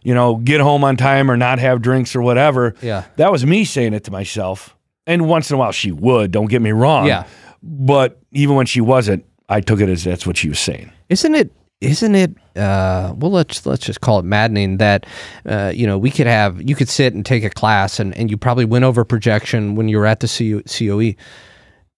[0.03, 2.75] you know, get home on time or not have drinks or whatever?
[2.81, 3.05] Yeah.
[3.15, 4.75] That was me saying it to myself.
[5.07, 7.07] And once in a while she would, don't get me wrong.
[7.07, 7.25] Yeah.
[7.63, 10.91] But even when she wasn't, I took it as that's what she was saying.
[11.09, 11.51] Isn't it?
[11.79, 12.35] Isn't it?
[12.55, 15.05] Uh, well, let's let's just call it maddening that
[15.45, 18.29] uh, you know we could have you could sit and take a class and, and
[18.29, 21.15] you probably went over projection when you were at the CO, COE,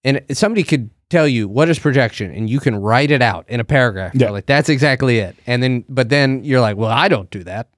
[0.04, 3.60] and somebody could tell you what is projection and you can write it out in
[3.60, 4.14] a paragraph.
[4.14, 4.26] Yeah.
[4.26, 7.44] You're like that's exactly it, and then but then you're like, well, I don't do
[7.44, 7.68] that.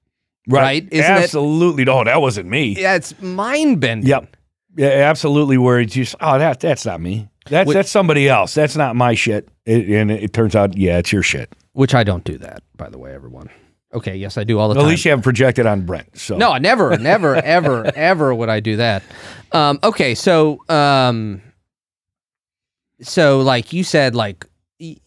[0.47, 0.87] Right.
[0.91, 1.83] It- absolutely.
[1.85, 2.75] No, that wasn't me.
[2.79, 4.09] Yeah, it's mind bending.
[4.09, 4.35] Yep.
[4.77, 5.57] Yeah, absolutely.
[5.57, 7.27] Where it's just, oh, that that's not me.
[7.49, 8.53] That's Wait- that's somebody else.
[8.53, 9.49] That's not my shit.
[9.65, 11.53] It, and it, turns out, yeah, it's your shit.
[11.73, 13.49] Which I don't do that, by the way, everyone.
[13.93, 14.87] Okay, yes, I do all the Well, time.
[14.89, 16.17] at least you haven't projected on Brent.
[16.17, 19.03] So No, I never, never, ever, ever would I do that.
[19.51, 21.41] Um, okay, so um,
[23.01, 24.45] so like you said, like
[24.79, 24.97] y-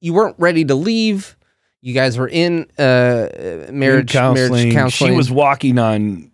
[0.00, 1.36] you weren't ready to leave.
[1.80, 3.28] You guys were in uh
[3.70, 4.50] marriage counseling.
[4.50, 5.12] marriage counseling.
[5.12, 6.30] She was walking on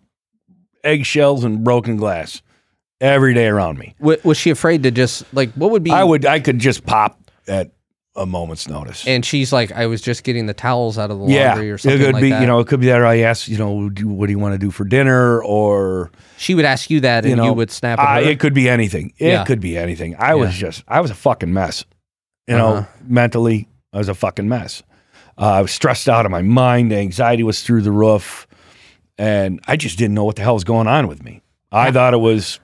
[0.83, 2.41] eggshells and broken glass
[3.01, 3.95] every day around me.
[3.99, 5.91] Wa- was she afraid to just like what would be?
[5.91, 7.71] I would, I could just pop at
[8.15, 9.05] a moment's notice.
[9.07, 11.77] And she's like, I was just getting the towels out of the yeah, laundry or
[11.77, 11.99] something.
[12.01, 12.29] it could like be.
[12.29, 12.41] that.
[12.41, 14.53] You know, it could be that I asked, you know, do, what do you want
[14.53, 17.99] to do for dinner, or she would ask you that, and you you, would snap
[17.99, 18.29] at her.
[18.29, 19.11] it could be anything.
[19.17, 19.43] It Yeah.
[19.45, 20.15] could be anything.
[20.17, 21.83] I was just, I was a fucking mess.
[22.47, 22.87] You know, Uh-huh.
[23.05, 24.81] mentally, I was a fucking mess.
[25.37, 26.93] Uh, I was stressed out of my mind.
[26.93, 28.47] Anxiety was through the roof,
[29.17, 31.41] and I just didn't know what the hell was going on with me.
[31.71, 32.59] I thought it was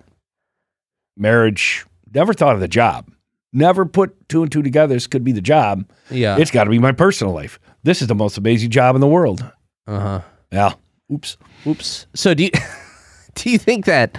[1.17, 1.85] marriage.
[2.13, 3.09] Never thought of the job.
[3.53, 4.93] Never put two and two together.
[4.93, 5.83] This could be the job.
[6.09, 6.37] yeah.
[6.37, 7.59] It's got to be my personal life.
[7.83, 9.43] This is the most amazing job in the world.
[9.87, 10.21] Uh huh.
[10.51, 10.73] Yeah.
[11.11, 11.37] Oops.
[11.67, 12.07] Oops.
[12.13, 12.51] So do you
[13.35, 14.17] do you think that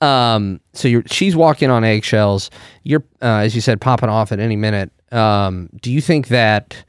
[0.00, 2.50] um so you're she's walking on eggshells,
[2.84, 4.90] you're uh, as you said popping off at any minute.
[5.10, 6.84] Um do you think that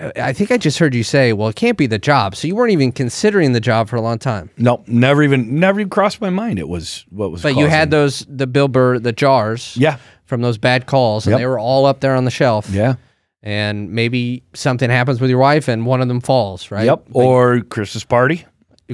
[0.00, 2.36] I- think I just heard you say, well, it can't be the job.
[2.36, 4.50] So you weren't even considering the job for a long time.
[4.56, 6.58] No, never even, never even crossed my mind.
[6.58, 7.42] It was what was.
[7.42, 9.96] But you had those the Bill Burr the jars Yeah.
[10.26, 11.40] from those bad calls and Yep.
[11.40, 12.70] they were all up there on the shelf.
[12.70, 12.94] Yeah.
[13.42, 16.84] And maybe something happens with your wife and one of them falls, right?
[16.86, 17.04] Yep.
[17.08, 18.44] Like Or Christmas party.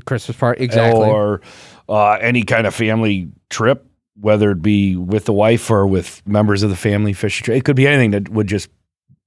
[0.07, 0.65] Christmas party.
[0.65, 1.07] Exactly.
[1.07, 1.41] Or
[1.89, 3.87] uh, any kind of family trip,
[4.21, 7.57] whether it be with the wife or with members of the family fishing trip.
[7.59, 8.69] It could be anything that would just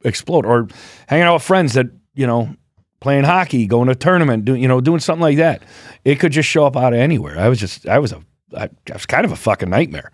[0.03, 0.45] explode.
[0.45, 0.67] Or
[1.07, 2.55] hanging out with friends that, you know,
[2.99, 5.61] playing hockey, going to a tournament, doing, you know, doing something like that.
[6.05, 7.37] It could just show up out of anywhere.
[7.39, 8.21] I was just, I was a,
[8.55, 10.11] I, I was kind of a fucking nightmare.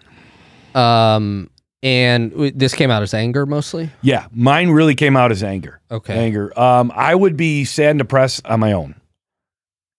[0.75, 1.49] Um,
[1.81, 3.89] and w- this came out as anger mostly.
[4.01, 4.27] Yeah.
[4.31, 5.79] Mine really came out as anger.
[5.91, 6.57] Okay, Anger.
[6.59, 8.95] Um, I would be sad and depressed on my own.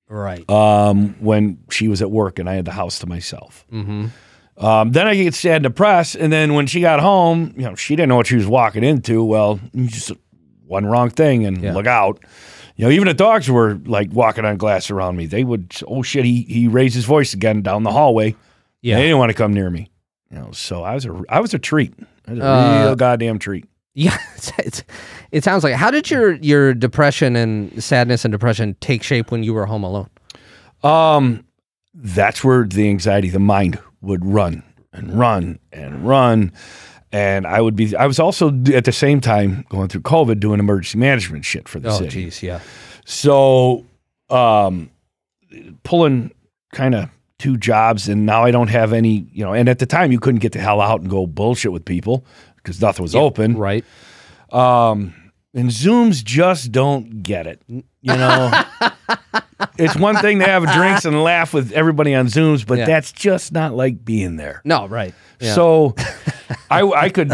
[0.09, 0.49] right.
[0.51, 3.65] um, when she was at work and I had the house to myself.
[3.73, 4.07] Mm-hmm.
[4.57, 6.15] Um, then I get sad and depressed.
[6.15, 8.85] And then when she got home, you know, she didn't know what she was walking
[8.85, 9.25] into.
[9.25, 10.13] Well, just
[10.67, 11.75] one wrong thing and Yeah.
[11.75, 12.21] look out.
[12.77, 15.27] You know, even the dogs were like walking on glass around me.
[15.27, 18.35] They would, oh shit, he he raised his voice again down the hallway.
[18.83, 19.91] Yeah, They didn't want to come near me.
[20.31, 21.95] You know, so I was a I was a treat.
[22.27, 23.67] I was a Uh, real goddamn treat.
[23.95, 24.17] yeah.
[24.37, 24.83] It's, it's,
[25.31, 25.75] it sounds like.
[25.75, 29.85] How did your your depression and sadness and depression take shape when you were home
[29.85, 30.09] alone?
[30.83, 31.45] Um,
[31.95, 36.53] that's where the anxiety, the mind would run and run and run.
[37.13, 40.59] And I would be, I was also at the same time going through COVID doing
[40.61, 42.27] emergency management shit for the Oh, city.
[42.27, 42.61] jeez, yeah.
[43.05, 43.85] So,
[44.31, 44.91] um,
[45.85, 46.33] pulling
[46.73, 49.87] kind of two jobs and now I don't have any, you know, and at the
[49.87, 52.25] time you couldn't get the hell out and go bullshit with people
[52.57, 53.57] because nothing was open.
[53.57, 53.85] Right.
[54.51, 55.15] Um,
[55.53, 57.61] and Zooms just don't get it.
[57.69, 58.63] You know,
[59.79, 62.87] it's one thing to have drinks and laugh with everybody on Zooms, but Yeah.
[62.87, 64.61] that's just not like being there.
[64.65, 65.15] No, right.
[65.41, 65.55] Yeah.
[65.55, 65.95] So
[66.71, 67.33] I I could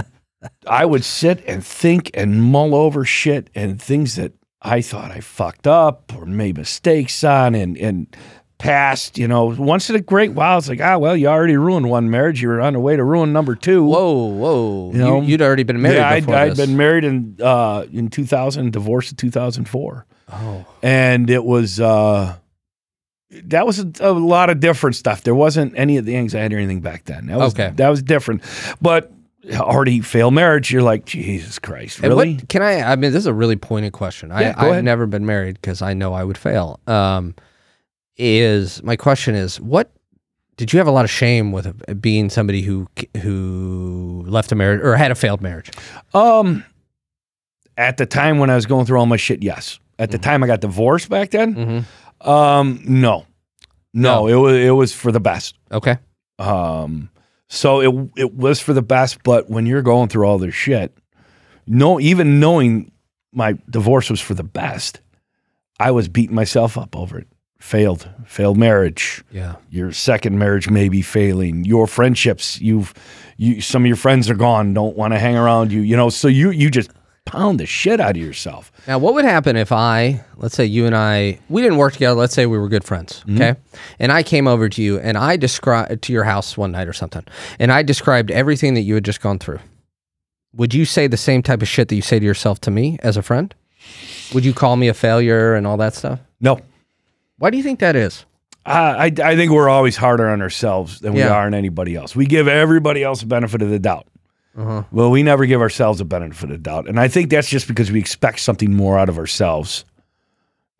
[0.67, 4.33] I would sit and think and mull over shit and things that
[4.63, 8.15] I thought I fucked up or made mistakes on and and
[8.59, 11.89] past, you know, once in a great while it's like, ah, well, you already ruined
[11.89, 12.43] one marriage.
[12.43, 13.83] You were on the way to ruin number two.
[13.85, 14.91] whoa, whoa.
[14.93, 17.87] You know, you, would already been married yeah, I'd, before I'd been married in uh,
[17.91, 20.07] in 2000, divorced in 2004.
[20.33, 22.37] Oh, And it was uh,
[23.45, 25.23] that was a, a lot of different stuff.
[25.23, 27.27] There wasn't any of the anxiety or anything back then.
[27.27, 27.73] That was Okay.
[27.77, 28.43] that was different.
[28.83, 29.13] But
[29.55, 32.35] already failed marriage, you're like, Jesus Christ, really?
[32.37, 32.81] what, can I?
[32.83, 34.31] I mean, this is a really pointed question.
[34.33, 34.85] I, Yeah, I've ahead.
[34.85, 36.79] never been married because I know I would fail.
[36.87, 37.35] Um,
[38.17, 39.91] is my question is what
[40.57, 42.87] did you have a lot of shame with being somebody who
[43.23, 45.71] who left a marriage or had a failed marriage?
[46.13, 46.65] Um,
[47.79, 49.79] at the time when I was going through all my shit, yes.
[50.01, 50.23] At the Mm-hmm.
[50.31, 52.29] time I got divorced back then, Mm-hmm.
[52.29, 53.27] um, no,
[53.95, 54.27] no, No.
[54.29, 55.55] it was it was for the best.
[55.71, 55.99] Okay.
[56.39, 57.11] Um,
[57.49, 60.97] so it it was for the best, but when you're going through all this shit,
[61.67, 62.91] no, even knowing
[63.33, 65.01] my divorce was for the best,
[65.79, 67.27] I was beating myself up over it.
[67.61, 69.23] Failed, failed marriage.
[69.31, 69.57] Yeah.
[69.69, 71.65] Your second marriage may be failing.
[71.67, 72.95] Your friendships, you've,
[73.37, 75.83] you, some of your friends are gone, don't want to hang around you.
[75.83, 76.91] You know, so you you just
[77.27, 78.73] pound the shit out of yourself.
[78.89, 82.15] Now, what would happen if I, let's say you and I, we didn't work together.
[82.19, 83.37] Let's say we were good friends, Mm-hmm.
[83.43, 83.61] okay?
[83.99, 86.93] And I came over to you and I described to your house one night or
[86.93, 87.25] something,
[87.59, 89.61] and I described everything that you had just gone through.
[90.55, 92.99] Would you say the same type of shit that you say to yourself to me
[93.03, 93.55] as a friend?
[94.35, 96.19] Would you call me a failure and all that stuff?
[96.41, 96.59] No,
[97.39, 98.25] Why do you think that is?
[98.67, 101.33] I, I I think we're always harder on ourselves than we Yeah.
[101.33, 102.15] are on anybody else.
[102.17, 104.07] We give everybody else a benefit of the doubt.
[104.57, 104.83] Uh-huh.
[104.91, 107.69] Well, we never give ourselves a benefit of the doubt, and I think that's just
[107.69, 109.85] because we expect something more out of ourselves,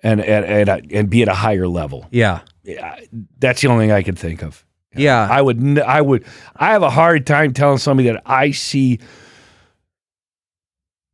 [0.03, 2.07] and and and, uh, and be at a higher level.
[2.11, 2.41] Yeah.
[2.63, 3.01] Yeah,
[3.39, 4.65] That's the only thing I could think of.
[4.95, 5.27] Yeah.
[5.31, 6.25] I would I would
[6.57, 8.99] I have a hard time telling somebody that I see.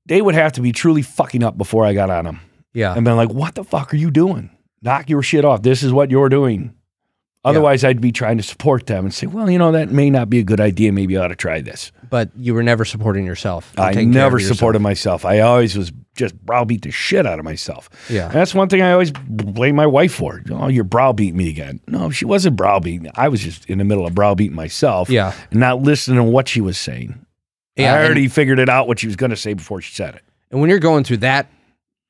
[0.06, 2.40] They would have to be truly fucking up before I got on them
[2.72, 2.94] yeah.
[2.94, 4.50] and been like, "What the fuck are you doing?
[4.82, 5.62] Knock your shit off.
[5.62, 6.74] This is what you're doing."
[7.46, 10.28] Otherwise, I'd be trying to support them and say, "Well, you know, that may not
[10.28, 10.92] be a good idea.
[10.92, 13.72] Maybe you ought to try this." But you were never supporting yourself.
[13.78, 14.56] I never yourself.
[14.56, 15.24] supported myself.
[15.24, 17.88] I always was just browbeat the shit out of myself.
[18.08, 18.26] Yeah.
[18.26, 20.42] And that's one thing I always blame my wife for.
[20.50, 21.80] Oh, you're browbeating me again.
[21.86, 23.10] No, she wasn't browbeating.
[23.14, 25.10] I was just in the middle of browbeating myself.
[25.10, 25.34] Yeah.
[25.50, 27.26] And not listening to what she was saying.
[27.76, 30.14] Yeah, I already figured it out what she was going to say before she said
[30.14, 30.22] it.
[30.50, 31.50] And when you're going through that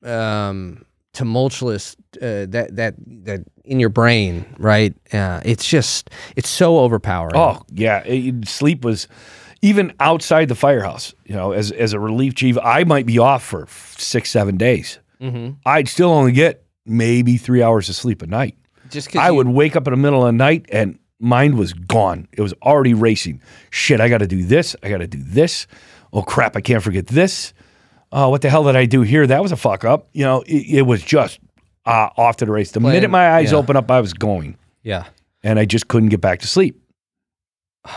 [0.03, 4.93] um, tumultuous, uh, that that that in your brain, right?
[5.13, 7.35] Uh, it's just it's so overpowering.
[7.35, 9.07] Oh yeah, It- sleep was
[9.61, 11.13] even outside the firehouse.
[11.25, 14.99] You know, as as a relief chief, I might be off for six seven days.
[15.21, 15.53] mm-hmm.
[15.65, 18.55] I'd still only get maybe three hours of sleep a night.
[18.89, 22.27] just I would wake up in the middle of the night and mind was gone.
[22.31, 23.41] It was already racing.
[23.71, 24.75] Shit, I got to do this.
[24.83, 25.67] I got to do this.
[26.13, 27.53] Oh crap, I can't forget this.
[28.11, 29.27] Oh, what the hell did I do here?
[29.27, 30.07] That was a fuck up.
[30.13, 31.39] You know, it, it was just
[31.87, 32.71] uh, off to the race.
[32.71, 33.57] The Playing- minute my eyes yeah.
[33.57, 35.05] opened up, I was going, Yeah.
[35.43, 36.79] and I just couldn't get back to sleep.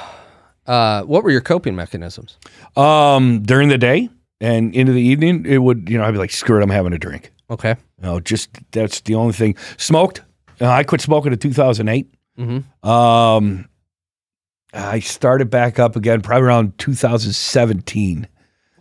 [0.67, 2.37] Uh, what were your coping mechanisms?
[2.77, 4.09] Um, during the day
[4.41, 6.93] and into the evening, it would, you know, I'd be like, screw it, I'm having
[6.93, 7.33] a drink.
[7.51, 7.71] Okay.
[7.99, 9.57] You know, just that's the only thing.
[9.79, 10.21] Smoked.
[10.61, 12.15] Uh, I quit smoking in 2008.
[12.39, 12.89] Mm-hmm.
[12.89, 13.69] Um,
[14.73, 18.29] I started back up again probably around 2017,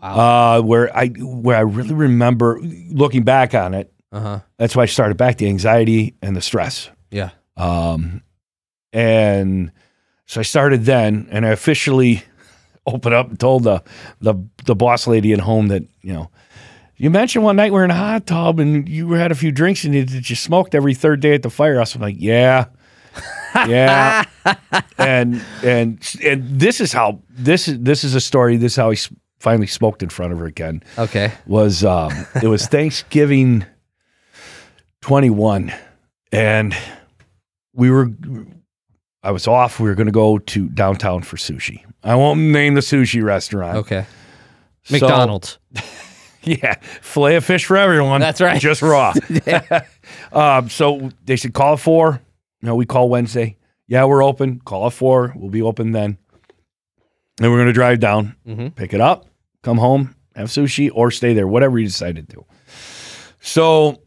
[0.03, 0.57] Wow.
[0.59, 2.59] uh, where I where I really remember
[2.91, 3.91] looking back on it.
[4.11, 4.39] Uh huh.
[4.57, 6.89] That's why I started back the anxiety and the stress.
[7.11, 7.29] Yeah.
[7.57, 8.23] Um,
[8.91, 9.71] and
[10.25, 12.23] so I started then, and I officially
[12.85, 13.83] opened up and told the
[14.21, 14.35] the
[14.65, 16.29] the boss lady at home that you know.
[17.01, 19.53] You mentioned one night we are in a hot tub and you had a few
[19.53, 21.95] drinks and you, you smoked every third day at the firehouse.
[21.95, 22.65] I'm like, yeah,
[23.55, 24.25] yeah,
[24.97, 28.57] and and and this is how this is this is a story.
[28.57, 28.97] This is how he
[29.39, 30.83] finally smoked in front of her again.
[30.97, 31.31] Okay.
[31.47, 32.11] Was um,
[32.43, 33.65] it was Thanksgiving
[35.01, 35.73] 21,
[36.31, 36.75] and
[37.73, 38.09] we were.
[39.21, 39.79] I was off.
[39.79, 41.83] We were going to go to downtown for sushi.
[42.03, 43.77] I won't name the sushi restaurant.
[43.77, 44.05] Okay.
[44.83, 45.59] So- McDonald's.
[46.43, 48.21] yeah, fillet of fish for everyone.
[48.21, 48.59] That's right.
[48.61, 49.13] Just raw.
[50.31, 52.21] um, so they said call at four.
[52.61, 53.57] No, we call Wednesday.
[53.87, 54.59] Yeah, we're open.
[54.61, 55.33] Call at four.
[55.35, 56.17] We'll be open then.
[57.41, 58.75] And we're gonna drive down, Mhm.
[58.75, 59.25] pick it up,
[59.63, 62.45] come home, have sushi, or stay there, whatever you decide to do.
[63.39, 64.01] So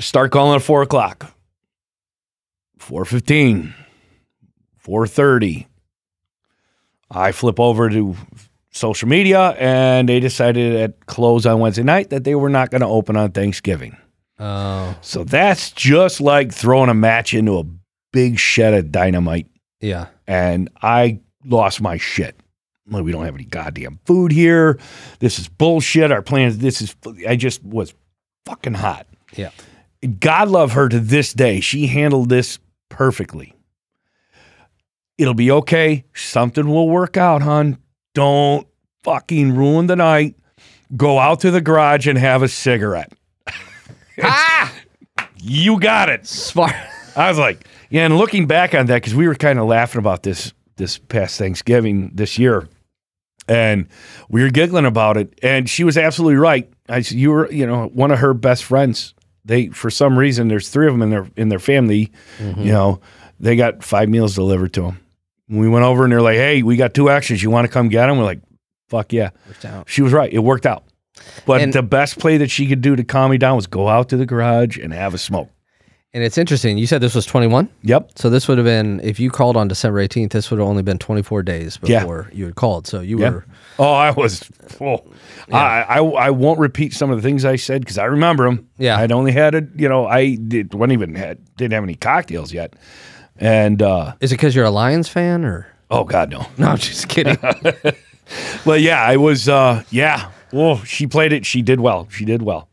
[0.00, 1.32] start calling at four o'clock.
[2.78, 3.74] Four fifteen.
[4.78, 5.66] Four thirty.
[7.10, 8.16] I flip over to
[8.70, 12.82] social media and they decided at close on Wednesday night that they were not going
[12.82, 13.96] to open on Thanksgiving.
[14.38, 17.64] Oh, So that's just like throwing a match into a
[18.12, 19.48] big shed of dynamite.
[19.80, 20.06] yeah.
[20.26, 22.36] And I lost my shit.
[22.88, 24.78] Like, we don't have any goddamn food here.
[25.18, 26.12] This is bullshit.
[26.12, 26.94] Our plans, this is,
[27.28, 27.92] I just was
[28.46, 29.08] fucking hot.
[29.34, 29.50] Yeah.
[30.18, 31.60] God love her to this day.
[31.60, 33.54] She handled this perfectly.
[35.18, 36.04] It'll be okay.
[36.14, 37.78] Something will work out, hon.
[38.14, 38.66] Don't
[39.04, 40.36] fucking ruin the night.
[40.96, 43.12] Go out to the garage and have a cigarette.
[44.22, 44.74] ah,
[45.38, 46.26] You got it.
[46.26, 46.74] smart.
[47.16, 49.98] I was like, yeah, and looking back on that, because we were kind of laughing
[49.98, 52.66] about this this past Thanksgiving this year,
[53.48, 53.86] and
[54.30, 56.70] we were giggling about it, and she was absolutely right.
[56.88, 59.12] I you were, you know, one of her best friends.
[59.44, 62.10] They, for some reason, there's three of them in their in their family.
[62.38, 62.60] Mm-hmm.
[62.62, 63.00] You know,
[63.38, 65.00] they got five meals delivered to them.
[65.48, 67.42] We went over and they're like, hey, we got two actions.
[67.42, 68.18] You want to come get them?
[68.18, 68.40] We're like,
[68.88, 69.30] fuck yeah.
[69.86, 70.32] She was right.
[70.32, 70.84] It worked out.
[71.46, 73.88] But And- the best play that she could do to calm me down was go
[73.88, 75.50] out to the garage and have a smoke.
[76.12, 76.76] And it's interesting.
[76.76, 77.68] You said this was 21.
[77.82, 78.12] Yep.
[78.16, 80.30] So this would have been if you called on December 18th.
[80.32, 82.00] This would have only been 24 days Yeah.
[82.00, 82.88] before you had called.
[82.88, 83.30] So you Yeah.
[83.30, 83.46] were
[83.78, 84.42] Oh, I was.
[84.80, 85.04] Oh,
[85.52, 88.68] I, I I won't repeat some of the things I said because I remember them.
[88.76, 88.98] Yeah.
[88.98, 89.68] I'd only had it.
[89.76, 92.74] You know, I did, wasn't even had didn't have any cocktails yet,
[93.38, 95.68] and uh, Is it because you're a Lions fan or?
[95.92, 96.44] oh god no.
[96.58, 97.38] No, I'm just kidding.
[98.64, 99.48] Well, yeah, I was.
[99.48, 100.30] Uh, yeah.
[100.52, 101.44] Oh, she played it.
[101.44, 102.06] She did well.
[102.12, 102.68] She did well.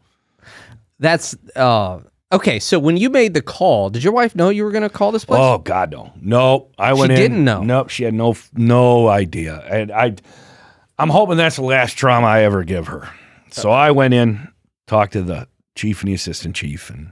[0.99, 1.99] That's uh
[2.31, 2.59] okay.
[2.59, 5.11] So when you made the call, did your wife know you were going to call
[5.11, 5.39] this place?
[5.41, 6.69] Oh God, no, no.
[6.77, 7.17] I went in.
[7.17, 7.61] didn't know.
[7.63, 10.15] Nope, she had no no idea, and I,
[10.97, 13.09] I'm hoping that's the last trauma I ever give her.
[13.51, 14.47] So I went in,
[14.87, 17.11] talked to the chief and the assistant chief, and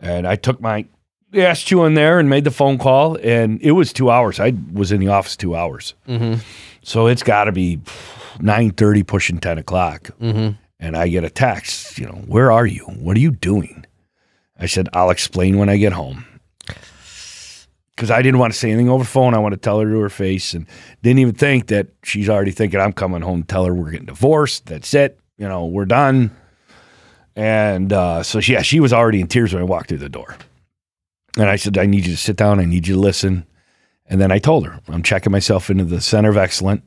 [0.00, 0.86] and I took my
[1.34, 4.38] ass chew in there and made the phone call, and it was two hours.
[4.40, 6.40] I was in the office two hours, Mm-hmm.
[6.82, 7.80] so it's got to be
[8.40, 10.54] nine thirty, pushing ten o'clock, Mm-hmm.
[10.80, 11.98] and I get a text.
[11.98, 12.84] You know, where are you?
[12.84, 13.84] What are you doing?
[14.58, 16.24] I said, I'll explain when I get home.
[17.94, 19.34] Because I didn't want to say anything over the phone.
[19.34, 20.66] I want to tell her to her face and
[21.02, 24.06] didn't even think that she's already thinking I'm coming home to tell her we're getting
[24.06, 24.66] divorced.
[24.66, 25.18] That's it.
[25.38, 26.34] You know, we're done.
[27.36, 30.36] And uh, so, yeah, she was already in tears when I walked through the door.
[31.36, 32.60] And I said, I need you to sit down.
[32.60, 33.46] I need you to listen.
[34.06, 36.82] And then I told her, I'm checking myself into the Center of Excellence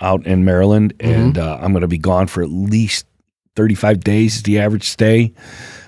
[0.00, 3.06] out in Maryland, and uh, I'm going to be gone for at least
[3.56, 5.34] 35 days is the average stay.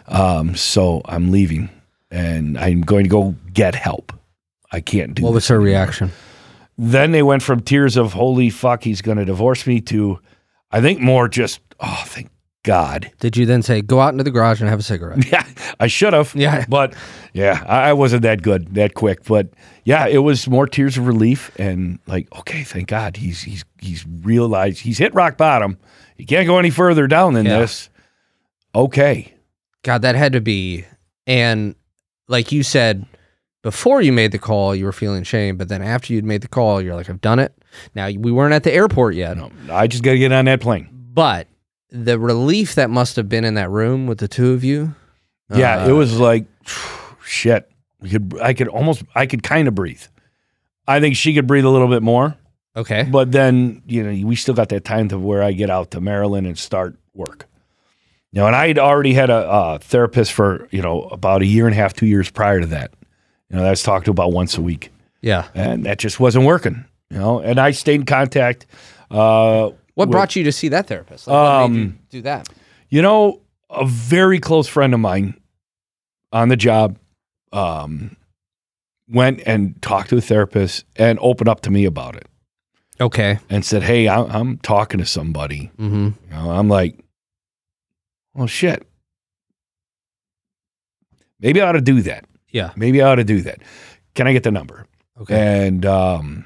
[0.08, 1.68] Um, so I'm leaving,
[2.10, 4.12] and I'm going to go get help.
[4.72, 5.22] I can't do.
[5.22, 6.10] What was this her reaction?
[6.76, 10.20] Then they went from tears of "Holy fuck, he's going to divorce me" to,
[10.70, 12.30] I think more just, "Oh, thank
[12.62, 15.24] God." Did you then say go out into the garage and have a cigarette?
[15.32, 15.44] Yeah,
[15.80, 16.34] I should have.
[16.34, 16.64] Yeah.
[16.68, 16.94] but
[17.32, 19.24] yeah, I I wasn't that good, that quick.
[19.24, 19.48] But
[19.84, 24.06] yeah, it was more tears of relief and like, okay, thank God, he's he's he's
[24.06, 25.78] realized he's hit rock bottom.
[26.16, 27.58] He can't go any further down than Yeah.
[27.60, 27.90] this.
[28.74, 29.34] Okay,
[29.82, 30.84] God, that had to be.
[31.26, 31.74] And
[32.28, 33.06] like you said,
[33.62, 36.48] before you made the call, you were feeling shame, but then after you'd made the
[36.48, 37.52] call, you're like, I've done it.
[37.94, 40.60] Now we weren't at the airport yet, no, I just got to get on that
[40.60, 40.88] plane.
[41.12, 41.46] but
[41.90, 44.94] the relief that must have been in that room with the two of you.
[45.54, 46.44] Yeah, uh, it was like
[47.24, 47.70] shit.
[48.00, 50.02] We could, I could almost, I could kind of breathe.
[50.86, 52.36] I think she could breathe a little bit more.
[52.76, 53.04] okay.
[53.10, 56.00] But then, you know, we still got that time to where I get out to
[56.00, 57.46] Maryland and start work.
[58.32, 61.46] You know, and I had already had a, uh therapist for, you know, about a
[61.46, 62.92] year and a half, two years prior to that.
[63.50, 64.90] You know, that's talked to about once a week.
[65.22, 65.48] Yeah.
[65.54, 68.66] And that just wasn't working, you know, and I stayed in contact.
[69.10, 71.26] Uh, What with- brought you to see that therapist?
[71.26, 72.48] Like, made you Um, do that?
[72.90, 75.34] you know, a very close friend of mine
[76.32, 76.98] on the job
[77.52, 78.14] um,
[79.08, 82.26] went and talked to a therapist and opened up to me about it
[83.00, 83.38] Okay.
[83.48, 85.70] and said, Hey, I'm, I'm talking to somebody.
[85.78, 86.04] Mm-hmm.
[86.04, 86.98] You know, I'm like,
[88.38, 88.86] well, shit.
[91.40, 92.24] Maybe I ought to do that.
[92.50, 92.72] Yeah.
[92.76, 93.58] Maybe I ought to do that.
[94.14, 94.86] Can I get the number?
[95.20, 95.66] Okay.
[95.66, 96.44] And um,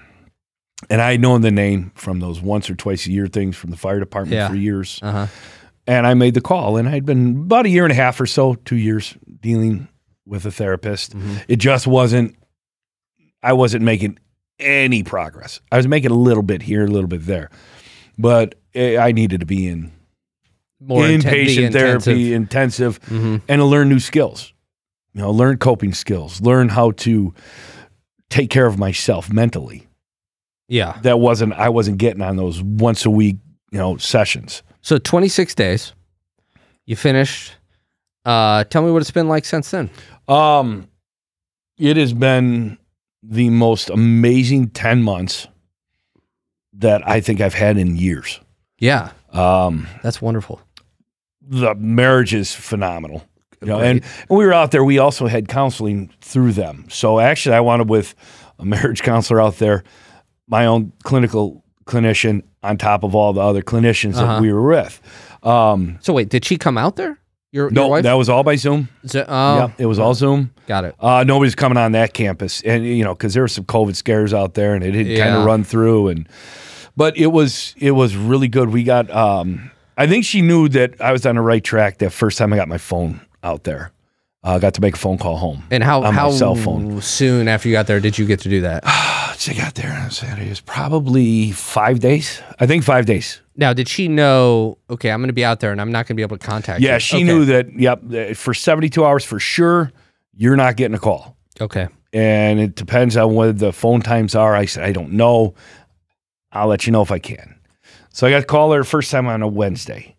[0.91, 3.71] and I had known the name from those once or twice a year things from
[3.71, 4.49] the fire department Yeah.
[4.49, 4.99] for years.
[5.03, 5.27] Uh huh.
[5.87, 8.27] And I made the call, and I'd been about a year and a half or
[8.27, 9.89] so, two years dealing
[10.25, 11.17] with a therapist.
[11.17, 11.45] Mhm.
[11.49, 12.37] It just wasn't.
[13.43, 14.19] I wasn't making
[14.61, 15.61] any progress.
[15.73, 17.51] I was making a little bit here, a little bit there,
[18.19, 19.91] but eh, I needed to be in
[20.85, 23.37] More inten- inpatient therapy, intensive, Mm-hmm.
[23.49, 24.53] and to learn new skills.
[25.15, 27.35] You know, learn coping skills, learn how to
[28.31, 29.87] take care of myself mentally.
[30.69, 30.99] Yeah.
[31.03, 33.37] That wasn't I wasn't getting on those once a week,
[33.71, 34.63] you know, sessions.
[34.81, 35.93] So 26 days.
[36.87, 37.53] You finished.
[38.25, 39.91] Uh, tell me what it's been like since then.
[40.29, 40.89] Um,
[41.79, 42.79] it has been
[43.23, 45.47] the most amazing ten months
[46.75, 48.41] that I think I've had in years.
[48.79, 50.61] Yeah, Um, that's wonderful.
[51.53, 53.25] The marriage is phenomenal.
[53.61, 54.83] You know, and, and we were out there.
[54.83, 56.87] We also had counseling through them.
[56.89, 58.15] So actually, I wanted with
[58.59, 59.85] a marriage counselor out there,
[60.49, 64.35] my own clinical clinician on top of all the other clinicians Uh-huh.
[64.35, 65.01] that we were with.
[65.43, 67.19] Um, So wait, did she come out there?
[67.53, 68.03] Your, your no, wife?
[68.05, 68.89] that was all by Zoom.
[69.05, 70.53] So- oh, yeah, it was all Zoom.
[70.67, 70.95] got it.
[70.99, 74.33] Uh, nobody's coming on that campus, and you know, because there were some COVID scares
[74.33, 76.27] out there, and it had kind of run through, and
[76.97, 78.71] but it was it was really good.
[78.71, 82.11] We got, um, I think she knew that I was on the right track that
[82.11, 83.93] first time I got my phone out there.
[84.45, 85.63] I uh, got to make a phone call home.
[85.71, 87.01] And how on my how cell phone.
[87.01, 88.83] soon after you got there did you get to do that?
[89.49, 90.47] I got there on Saturday.
[90.47, 92.41] It was probably five days.
[92.61, 93.41] I think five days.
[93.57, 94.79] now, did she know?
[94.89, 96.47] Okay, I'm going to be out there, and I'm not going to be able to
[96.47, 96.87] contact you.
[96.89, 97.25] Yeah, she Okay.
[97.25, 97.73] knew that.
[97.73, 99.91] Yep, for seventy two hours for sure,
[100.37, 101.37] you're not getting a call.
[101.61, 104.55] Okay, and it depends on what the phone times are.
[104.55, 105.55] I said, I don't know.
[106.53, 107.57] I'll let you know if I can.
[108.13, 110.17] So I got to call her first time on a Wednesday.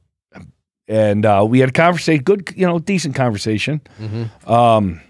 [0.88, 3.82] And uh, we had a conversation, good, you know, decent conversation.
[4.02, 4.50] Mhm.
[4.50, 5.02] Um,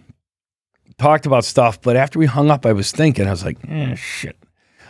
[0.99, 3.95] talked about stuff, but after we hung up, I was thinking, I was like, eh,
[3.95, 4.37] shit.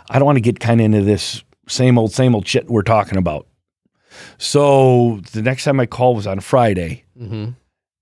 [0.09, 2.81] I don't want to get kind of into this same old, same old shit we're
[2.81, 3.47] talking about.
[4.37, 7.49] So the next time I called was on Friday hmm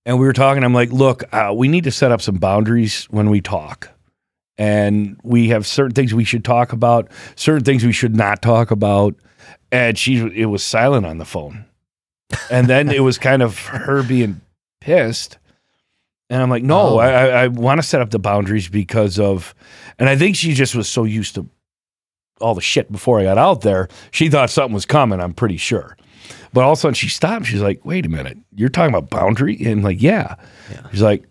[0.03, 0.63] and we were talking.
[0.63, 3.89] I'm like, look, uh, we need to set up some boundaries when we talk,
[4.62, 8.70] and we have certain things we should talk about, certain things we should not talk
[8.70, 9.16] about.
[9.72, 11.66] And she, it was silent on the phone,
[12.51, 14.39] and then it was kind of her being
[14.80, 15.39] pissed.
[16.30, 16.97] And I'm like, no, Oh.
[16.99, 19.55] I, I, want to set up the boundaries because of,
[19.97, 21.49] and I think she just was so used to
[22.39, 23.88] all the shit before I got out there.
[24.12, 25.20] She thought something was coming.
[25.20, 25.97] I'm pretty sure.
[26.53, 27.47] But all of a sudden she stopped.
[27.47, 29.57] She's like, wait a minute, you're talking about boundary?
[29.57, 30.36] And I'm like, yeah.
[30.70, 30.88] Yeah.
[30.91, 31.26] She's like,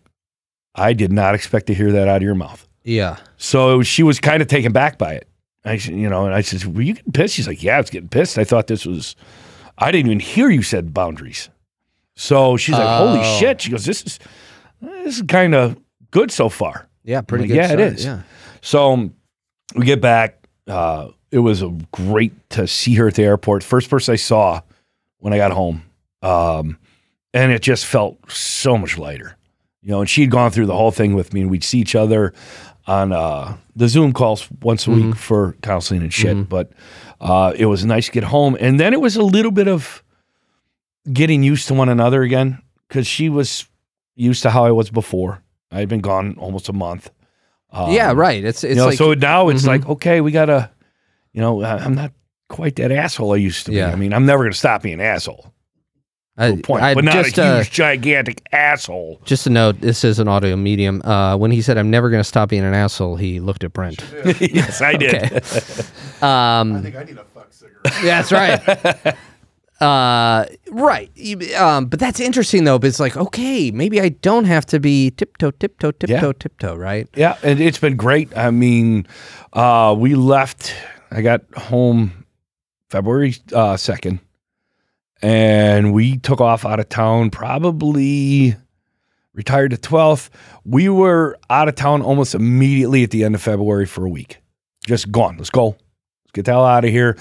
[0.74, 2.66] I did not expect to hear that out of your mouth.
[2.84, 5.28] Yeah, So she was kind of taken back by it.
[5.64, 7.34] I you know, and I said, were you getting pissed?
[7.34, 8.38] She's like, yeah, I was getting pissed.
[8.38, 9.14] I thought this was,
[9.76, 11.50] I didn't even hear you said boundaries.
[12.16, 13.38] So she's like, holy Oh.
[13.38, 13.60] shit.
[13.62, 14.18] She goes, this is,
[14.80, 15.78] this is kind of
[16.10, 16.88] good so far.
[17.04, 17.56] yeah, pretty good.
[17.56, 18.04] yeah, it start, is.
[18.04, 18.22] Yeah,
[18.62, 19.14] So um,
[19.74, 20.46] we get back.
[20.66, 23.62] Uh, it was a great to see her at the airport.
[23.62, 24.62] First person I saw
[25.18, 25.82] when I got home.
[26.22, 26.78] Um,
[27.34, 29.36] and it just felt so much lighter.
[29.82, 31.94] You know, and she'd gone through the whole thing with me, and we'd see each
[31.94, 32.34] other
[32.86, 36.48] on uh, the Zoom calls once a week for counseling and shit.
[36.48, 36.72] But
[37.20, 38.56] uh, it was nice to get home.
[38.60, 40.02] And then it was a little bit of
[41.12, 43.66] getting used to one another again because she was
[44.16, 45.42] used to how I was before.
[45.70, 47.10] I had been gone almost a month.
[47.70, 48.44] Um, yeah, right.
[48.44, 49.66] It's it's you know, like so now it's Mhm.
[49.68, 50.70] like, okay, we gotta,
[51.32, 52.12] you know, I'm not
[52.48, 53.86] quite that asshole I used to Yeah.
[53.88, 53.92] be.
[53.92, 55.52] I mean, I'm never gonna stop being an asshole.
[56.40, 59.20] To point, I but not just a uh, huge, gigantic asshole.
[59.24, 59.80] just a note.
[59.80, 61.02] This is an audio medium.
[61.02, 63.72] Uh, when he said, "I'm never going to stop being an asshole," he looked at
[63.72, 64.02] Brent.
[64.40, 65.42] yes, I did.
[66.22, 67.94] Um, I think I need a fuck cigarette.
[68.04, 69.16] Yeah, that's right.
[69.80, 71.54] uh, right.
[71.58, 72.78] Um, but that's interesting though.
[72.78, 76.32] But it's like, okay, maybe I don't have to be tiptoe, tiptoe, tiptoe, Yeah.
[76.38, 77.08] tiptoe, right?
[77.16, 78.36] Yeah, and it's been great.
[78.36, 79.06] I mean,
[79.54, 80.74] uh, we left.
[81.10, 82.26] I got home
[82.90, 84.20] February uh, second,
[85.22, 87.30] and we took off out of town.
[87.30, 88.56] Probably
[89.34, 90.30] retired the twelfth.
[90.64, 94.38] We were out of town almost immediately at the end of February for a week.
[94.86, 95.36] Just gone.
[95.36, 95.68] Let's go.
[95.68, 97.18] Let's get the hell out of here.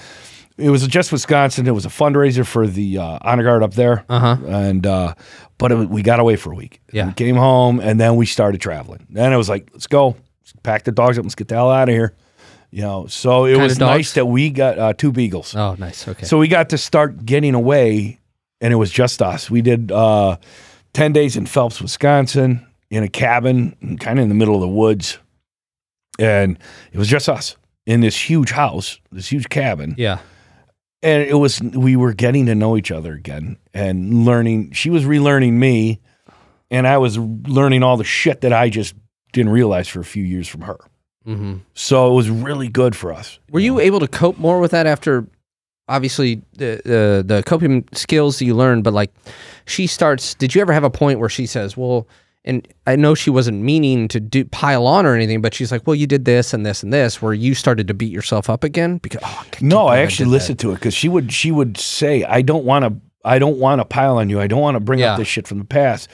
[0.56, 1.66] It was just Wisconsin.
[1.66, 4.36] It was a fundraiser for the uh, honor guard up there, Uh huh.
[4.46, 5.14] and uh,
[5.56, 6.82] but it, we got away for a week.
[6.92, 7.06] Yeah.
[7.06, 9.06] we came home, and then we started traveling.
[9.08, 10.08] Then it was like, let's go,
[10.40, 12.14] let's pack the dogs up, let's get the hell out of here.
[12.70, 13.90] You know, so it Kind was dogs?
[13.98, 15.54] nice that we got uh, two beagles.
[15.56, 16.06] Oh, nice.
[16.06, 16.24] Okay.
[16.24, 18.20] So we got to start getting away,
[18.60, 19.50] and it was just us.
[19.50, 20.36] We did uh,
[20.92, 24.68] 10 days in Phelps, Wisconsin, in a cabin, kind of in the middle of the
[24.68, 25.18] woods.
[26.18, 26.58] And
[26.92, 27.56] it was just us
[27.86, 29.94] in this huge house, this huge cabin.
[29.98, 30.18] yeah.
[31.02, 34.72] And it was, we were getting to know each other again and learning.
[34.72, 35.98] She was relearning me,
[36.70, 38.94] and I was learning all the shit that I just
[39.32, 40.78] didn't realize for a few years from her.
[41.36, 43.38] Hmm So it was really good for us.
[43.50, 45.26] Were you able to cope more with that after?
[45.88, 49.12] Obviously, the the, the coping skills you learned, but like,
[49.66, 50.34] she starts.
[50.34, 52.06] Did you ever have a point where she says, "Well,"
[52.44, 55.86] and I know she wasn't meaning to do pile on or anything, but she's like,
[55.88, 58.62] "Well, you did this and this and this," where you started to beat yourself up
[58.62, 60.30] again because oh, I No, I actually that.
[60.30, 63.58] listened to it because she would she would say, "I don't want to, I don't
[63.58, 64.40] want to pile on you.
[64.40, 65.12] I don't want to bring Yeah.
[65.14, 66.08] up this shit from the past."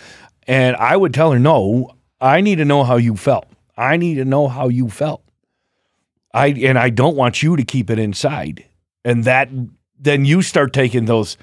[0.46, 3.46] And I would tell her, "No, I need to know how you felt.
[3.76, 5.22] I need to know how you felt.
[6.34, 8.64] I and I don't want you to keep it inside.
[9.04, 9.48] And that
[9.98, 11.36] then you start taking those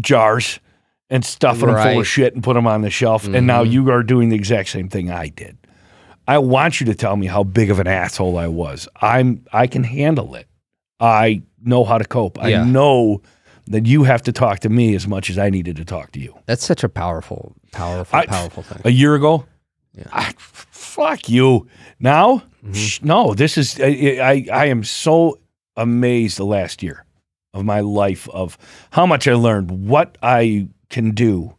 [0.00, 0.60] jars
[1.10, 3.26] and stuffing them full of shit and put them on the shelf.
[3.26, 3.70] And now Mhm.
[3.72, 5.56] you are doing the exact same thing I did.
[6.26, 8.86] I want you to tell me how big of an asshole I was.
[9.00, 10.46] I'm I can handle it.
[11.00, 12.36] I know how to cope.
[12.38, 12.62] Yeah.
[12.62, 13.22] I know
[13.66, 16.20] that you have to talk to me as much as I needed to talk to
[16.20, 16.34] you.
[16.46, 18.80] That's such a powerful, powerful, I- powerful thing.
[18.84, 19.44] A year ago,
[20.12, 21.66] I, fuck you.
[22.00, 23.86] Now, sh- no, this is, I,
[24.20, 25.38] I, I am so
[25.76, 27.04] amazed the last year
[27.54, 28.58] of my life of
[28.90, 31.54] how much I learned, what I can do,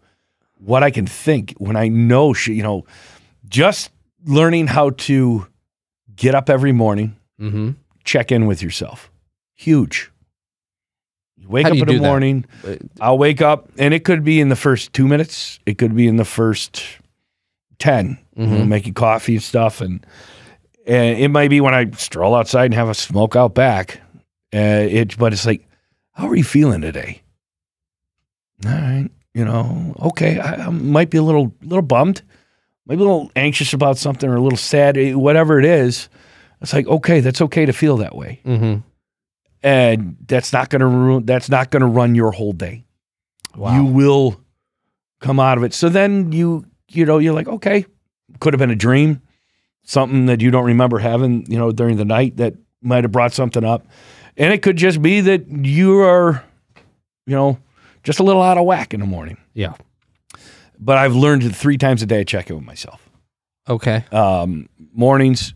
[0.57, 2.85] what I can think when I know, shit, you know,
[3.47, 3.91] just
[4.25, 5.47] learning how to
[6.15, 7.71] get up every morning, mm-hmm.
[8.03, 9.11] check in with yourself.
[9.55, 10.11] Huge.
[11.37, 12.07] You wake up in the do that?
[12.07, 12.45] morning.
[12.99, 15.59] I'll wake up, and it could be in the first two minutes.
[15.65, 16.83] It could be in the first
[17.79, 18.67] 10 you know, Mhm.
[18.67, 20.05] making coffee and stuff, and
[20.87, 23.99] and it might be when I stroll outside and have a smoke out back.
[24.53, 25.67] Uh, it, but it's like,
[26.13, 27.21] how are you feeling today?
[28.65, 32.21] All right, you know, okay, I, I might be a little little bummed,
[32.87, 36.09] maybe a little anxious about something or a little sad, eh, whatever it is.
[36.61, 38.79] It's like, okay, that's okay to feel that way, Mm-hmm.
[39.63, 41.25] and that's not gonna ruin.
[41.25, 42.83] That's not gonna run your whole day
[43.55, 43.75] Wow.
[43.77, 44.39] you will
[45.21, 45.73] come out of it.
[45.73, 47.85] So then you, you know, you're like, okay,
[48.39, 49.21] could have been a dream,
[49.83, 53.33] something that you don't remember having, you know, during the night that might have brought
[53.33, 53.85] something up.
[54.37, 56.43] And it could just be that you are,
[57.25, 57.59] you know,
[58.03, 59.37] just a little out of whack in the morning.
[59.53, 59.73] yeah.
[60.81, 63.09] But I've learned that three times a day I check in with myself.
[63.67, 64.05] Okay.
[64.11, 65.53] Um, mornings,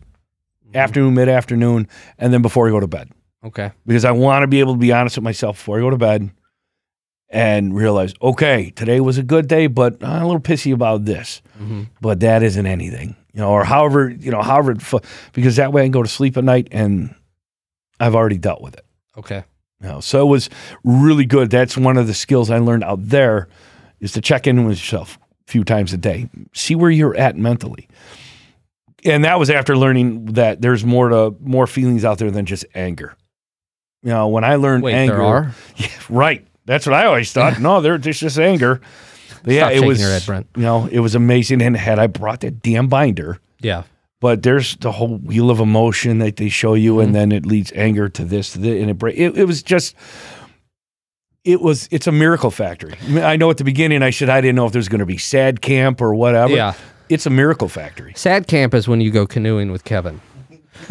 [0.66, 0.76] Mm-hmm.
[0.82, 3.08] afternoon, mid afternoon, and then before I go to bed.
[3.44, 3.70] Okay.
[3.86, 5.96] because I want to be able to be honest with myself before I go to
[5.96, 6.30] bed
[7.34, 11.42] and realize, okay, today was a good day, but I'm a little pissy about this.
[11.60, 11.82] Mm-hmm.
[12.00, 14.76] But that isn't anything, you know, or however, you know, however,
[15.32, 17.12] because that way I can go to sleep at night and
[17.98, 18.86] I've already dealt with it.
[19.18, 19.42] Okay.
[19.82, 20.48] You know, so it was
[20.84, 21.50] really good.
[21.50, 23.48] That's one of the skills I learned out there
[23.98, 25.18] is to check in with yourself
[25.48, 27.88] a few times a day, see where you're at mentally.
[29.04, 32.64] And that was after learning that there's more to more feelings out there than just
[32.76, 33.16] anger.
[34.04, 36.46] You know, when I learned Wait, anger, yeah, right.
[36.66, 37.60] That's what I always thought.
[37.60, 38.80] no, they're just just anger.
[39.42, 40.00] But yeah, it was.
[40.00, 40.46] your head.
[40.56, 41.60] You know, it was amazing.
[41.60, 43.82] And had I brought that damn binder, Yeah.
[44.20, 47.00] but there's the whole wheel of emotion that they show you, Mm-hmm.
[47.02, 49.36] and then it leads anger to this, to this and it, break, it.
[49.36, 49.94] It was just,
[51.44, 51.88] it was.
[51.90, 52.94] It's a miracle factory.
[53.02, 55.00] I, mean, I know at the beginning I said I didn't know if there's going
[55.00, 56.54] to be sad camp or whatever.
[56.54, 56.72] Yeah.
[57.10, 58.14] it's a miracle factory.
[58.16, 60.22] Sad camp is when you go canoeing with Kevin.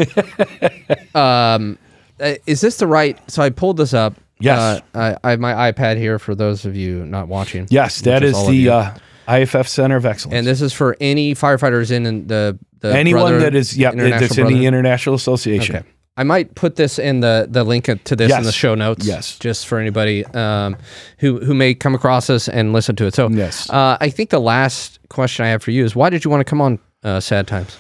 [1.16, 1.78] um,
[2.20, 3.18] uh, is this the right?
[3.32, 4.14] So I pulled this up.
[4.40, 4.82] Yes.
[4.94, 7.68] Uh, I, I have my iPad here for those of you not watching.
[7.70, 8.92] Yes, that is the uh,
[9.28, 10.36] IAFF Center of Excellence.
[10.38, 13.94] And this is for any firefighters in, in the the Anyone Brother- that is, that's
[13.96, 14.00] in
[14.44, 15.76] Brother- the International Association.
[15.78, 15.88] Okay.
[16.16, 19.04] I might put this in the the link to this in the show notes.
[19.06, 19.40] Yes.
[19.40, 20.76] Just for anybody um,
[21.18, 23.16] who who may come across this and listen to it.
[23.16, 23.68] So Yes.
[23.70, 26.42] uh, I think the last question I have for you is why did you want
[26.42, 27.78] to come on uh, Sad Times?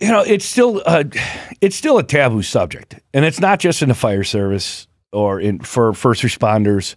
[0.00, 1.04] you know it's still uh,
[1.60, 5.60] it's still a taboo subject and it's not just in the fire service or in
[5.60, 6.96] for first responders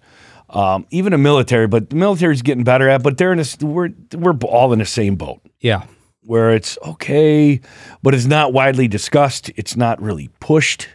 [0.49, 3.89] um, even the military but the military's getting better at but they're in a, we're
[4.13, 5.83] we're all in the same boat Yeah.
[6.21, 7.61] where it's okay
[8.01, 10.87] but it's not widely discussed it's not really pushed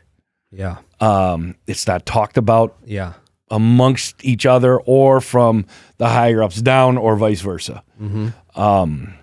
[0.50, 0.76] Yeah.
[1.00, 3.12] um, it's not talked about Yeah.
[3.50, 5.66] amongst each other or from
[5.98, 7.82] the higher ups down or vice versa.
[8.00, 8.28] Mm-hmm.
[8.60, 9.14] Um,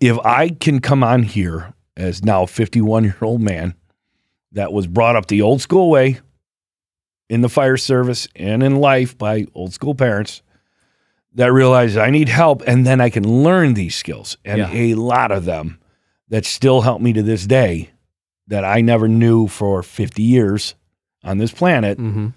[0.00, 3.74] if I can come on here as now a 51 year old man
[4.52, 6.20] that was brought up the old school way
[7.28, 10.42] in the fire service and in life by old school parents
[11.34, 14.70] that realize I need help and then I can learn these skills and Yeah.
[14.72, 15.78] a lot of them
[16.28, 17.90] that still help me to this day
[18.46, 20.74] that I never knew for 50 years
[21.24, 22.28] on this planet Mm-hmm.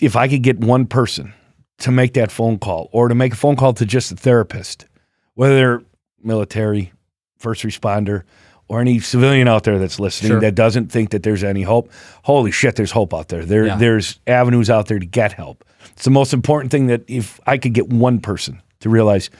[0.00, 1.32] if I could get one person
[1.78, 4.86] to make that phone call or to make a phone call to just a therapist,
[5.34, 5.82] whether
[6.22, 6.92] military,
[7.38, 8.22] first responder,
[8.68, 10.40] or any civilian out there that's listening Sure.
[10.40, 11.90] that doesn't think that there's any hope,
[12.22, 13.44] holy shit, there's hope out there.
[13.44, 13.76] There Yeah.
[13.76, 15.64] there's avenues out there to get help.
[15.92, 19.30] It's the most important thing that if I could get one person to realize,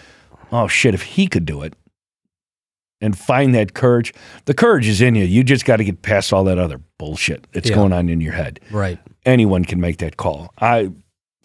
[0.52, 1.74] oh shit, if he could do it
[3.00, 4.12] and find that courage,
[4.44, 5.24] the courage is in you.
[5.24, 7.76] You just got to get past all that other bullshit that's Yeah.
[7.76, 8.98] going on in your head Right.
[9.26, 10.52] anyone can make that call.
[10.60, 10.90] I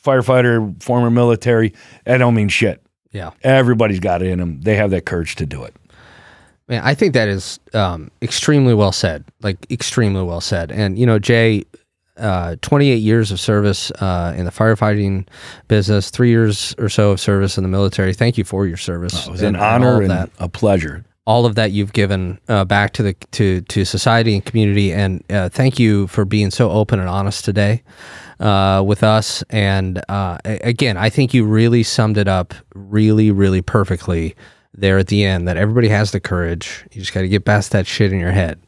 [0.03, 1.73] firefighter, former military,
[2.05, 2.81] I don't mean shit.
[3.11, 3.31] Yeah.
[3.43, 4.61] Everybody's got it in them.
[4.61, 5.75] They have that courage to do it.
[6.69, 9.25] Man, I think that is um, extremely well said.
[9.41, 10.71] Like extremely well said.
[10.71, 11.63] And you know, Jay,
[12.17, 15.27] uh, 28 years of service uh, in the firefighting
[15.67, 18.13] business, three years or so of service in the military.
[18.13, 19.25] Thank you for your service.
[19.27, 20.29] It was and- an honor and that.
[20.39, 21.03] a pleasure.
[21.25, 25.23] all of that you've given uh, back to the to to society and community, and
[25.31, 27.81] uh, thank you for being so open and honest today
[28.39, 29.43] uh, with us.
[29.49, 34.35] And uh, again, I think you really summed it up really, really perfectly
[34.73, 36.85] there at the end that everybody has the courage.
[36.91, 38.59] You just got to get past that shit in your head.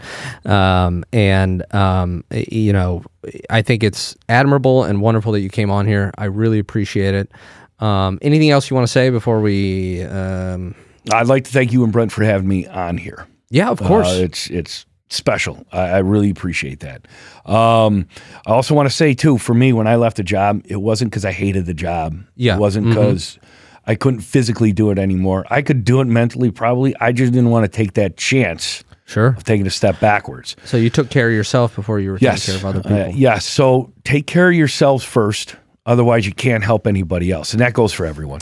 [0.46, 3.04] Um, and, um, you know,
[3.50, 6.12] I think it's admirable and wonderful that you came on here.
[6.18, 7.32] I really appreciate it.
[7.80, 10.04] Um, anything else you want to say before we?
[10.04, 10.76] Um,
[11.12, 13.28] I'd like to thank you and Brent for having me on here.
[13.50, 14.08] yeah, of course.
[14.08, 15.66] Uh, it's it's special.
[15.72, 17.08] I, I really appreciate that.
[17.46, 18.08] Um,
[18.46, 21.12] I also want to say too, for me, when I left the job, it wasn't
[21.12, 22.20] because I hated the job.
[22.36, 22.56] Yeah.
[22.56, 23.40] it wasn't because
[23.88, 25.46] I couldn't physically do it anymore.
[25.50, 26.96] I could do it mentally, probably.
[27.00, 29.28] I just didn't want to take that chance sure.
[29.38, 30.56] of taking a step backwards.
[30.66, 33.06] So you took care of yourself before you were Yes, taking care of other Uh,
[33.06, 33.20] people.
[33.20, 33.46] yes.
[33.46, 35.56] So take care of yourselves first.
[35.88, 38.40] Otherwise, you can't help anybody else, and that goes for everyone.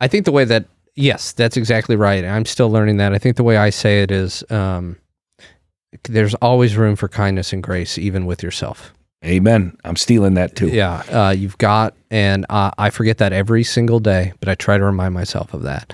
[0.00, 2.22] I think the way that yes, that's exactly right.
[2.24, 3.14] I'm still learning that.
[3.14, 4.98] I think the way I say it is um,
[6.04, 8.92] there's always room for kindness and grace, even with yourself.
[9.24, 9.76] Amen.
[9.84, 10.68] I'm stealing that too.
[10.68, 14.78] Yeah, uh, you've got, and uh, I forget that every single day, but I try
[14.78, 15.92] to remind myself of that.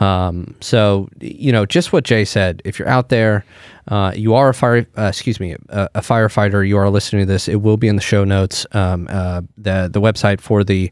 [0.00, 2.62] Um, so, you know, just what Jay said.
[2.64, 3.44] If you're out there,
[3.86, 6.66] uh, you are a fire, uh, excuse me, a, a firefighter.
[6.66, 7.46] You are listening to this.
[7.46, 8.66] It will be in the show notes.
[8.72, 10.90] Um, uh, the the website for the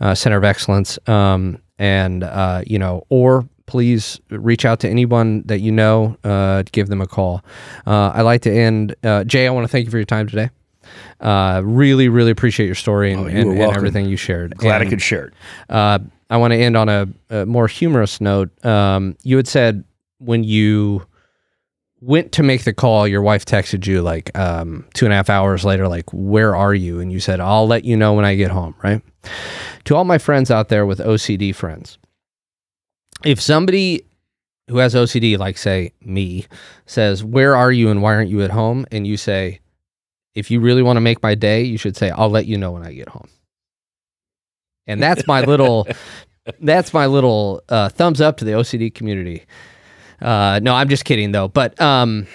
[0.00, 2.24] uh, Center of Excellence, um, and
[2.66, 6.16] you know, or please reach out to anyone that you know.
[6.72, 7.44] Give them a call.
[7.86, 8.96] I like to end.
[9.26, 10.50] Jay, I want to thank you for your time today.
[11.20, 14.56] Uh, really, really appreciate your story and, Oh, you and, and everything you shared.
[14.56, 15.34] Glad I could share it.
[15.68, 15.98] Uh,
[16.30, 18.64] I want to end on a, a more humorous note.
[18.64, 19.84] Um, you had said
[20.18, 21.06] when you
[22.00, 25.28] went to make the call, your wife texted you like um, two and a half
[25.28, 28.34] hours later, like, "Where are you?" And you said, "I'll let you know when I
[28.36, 29.02] get home." Right?
[29.84, 31.98] To all my friends out there with OCD friends,
[33.24, 34.04] if somebody
[34.68, 36.46] who has OCD, like say me,
[36.86, 39.60] says, "Where are you?" and "Why aren't you at home?" and you say,
[40.34, 42.72] "If you really want to make my day, you should say, I'll let you know
[42.72, 43.28] when I get home."
[44.86, 45.86] And that's my little
[46.60, 49.44] that's my little uh, thumbs up to the OCD community.
[50.20, 51.48] Uh, no, I'm just kidding though.
[51.48, 52.26] But um,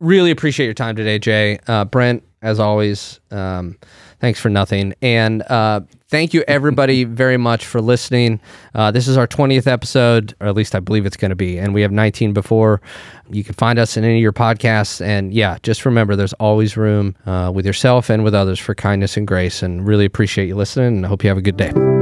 [0.00, 1.58] really appreciate your time today, Jay.
[1.66, 3.78] Uh, Brent, as always, um,
[4.20, 4.94] thanks for nothing.
[5.00, 5.80] And uh,
[6.12, 8.38] thank you everybody very much for listening.
[8.74, 11.58] Uh, this is our 20th episode, or at least I believe it's going to be.
[11.58, 12.82] And we have 19 before.
[13.30, 15.00] You can find us in any of your podcasts.
[15.00, 19.16] And yeah, just remember there's always room uh, with yourself and with others for kindness
[19.16, 19.62] and grace.
[19.62, 20.98] And really appreciate you listening.
[20.98, 22.01] And hope you have a good day.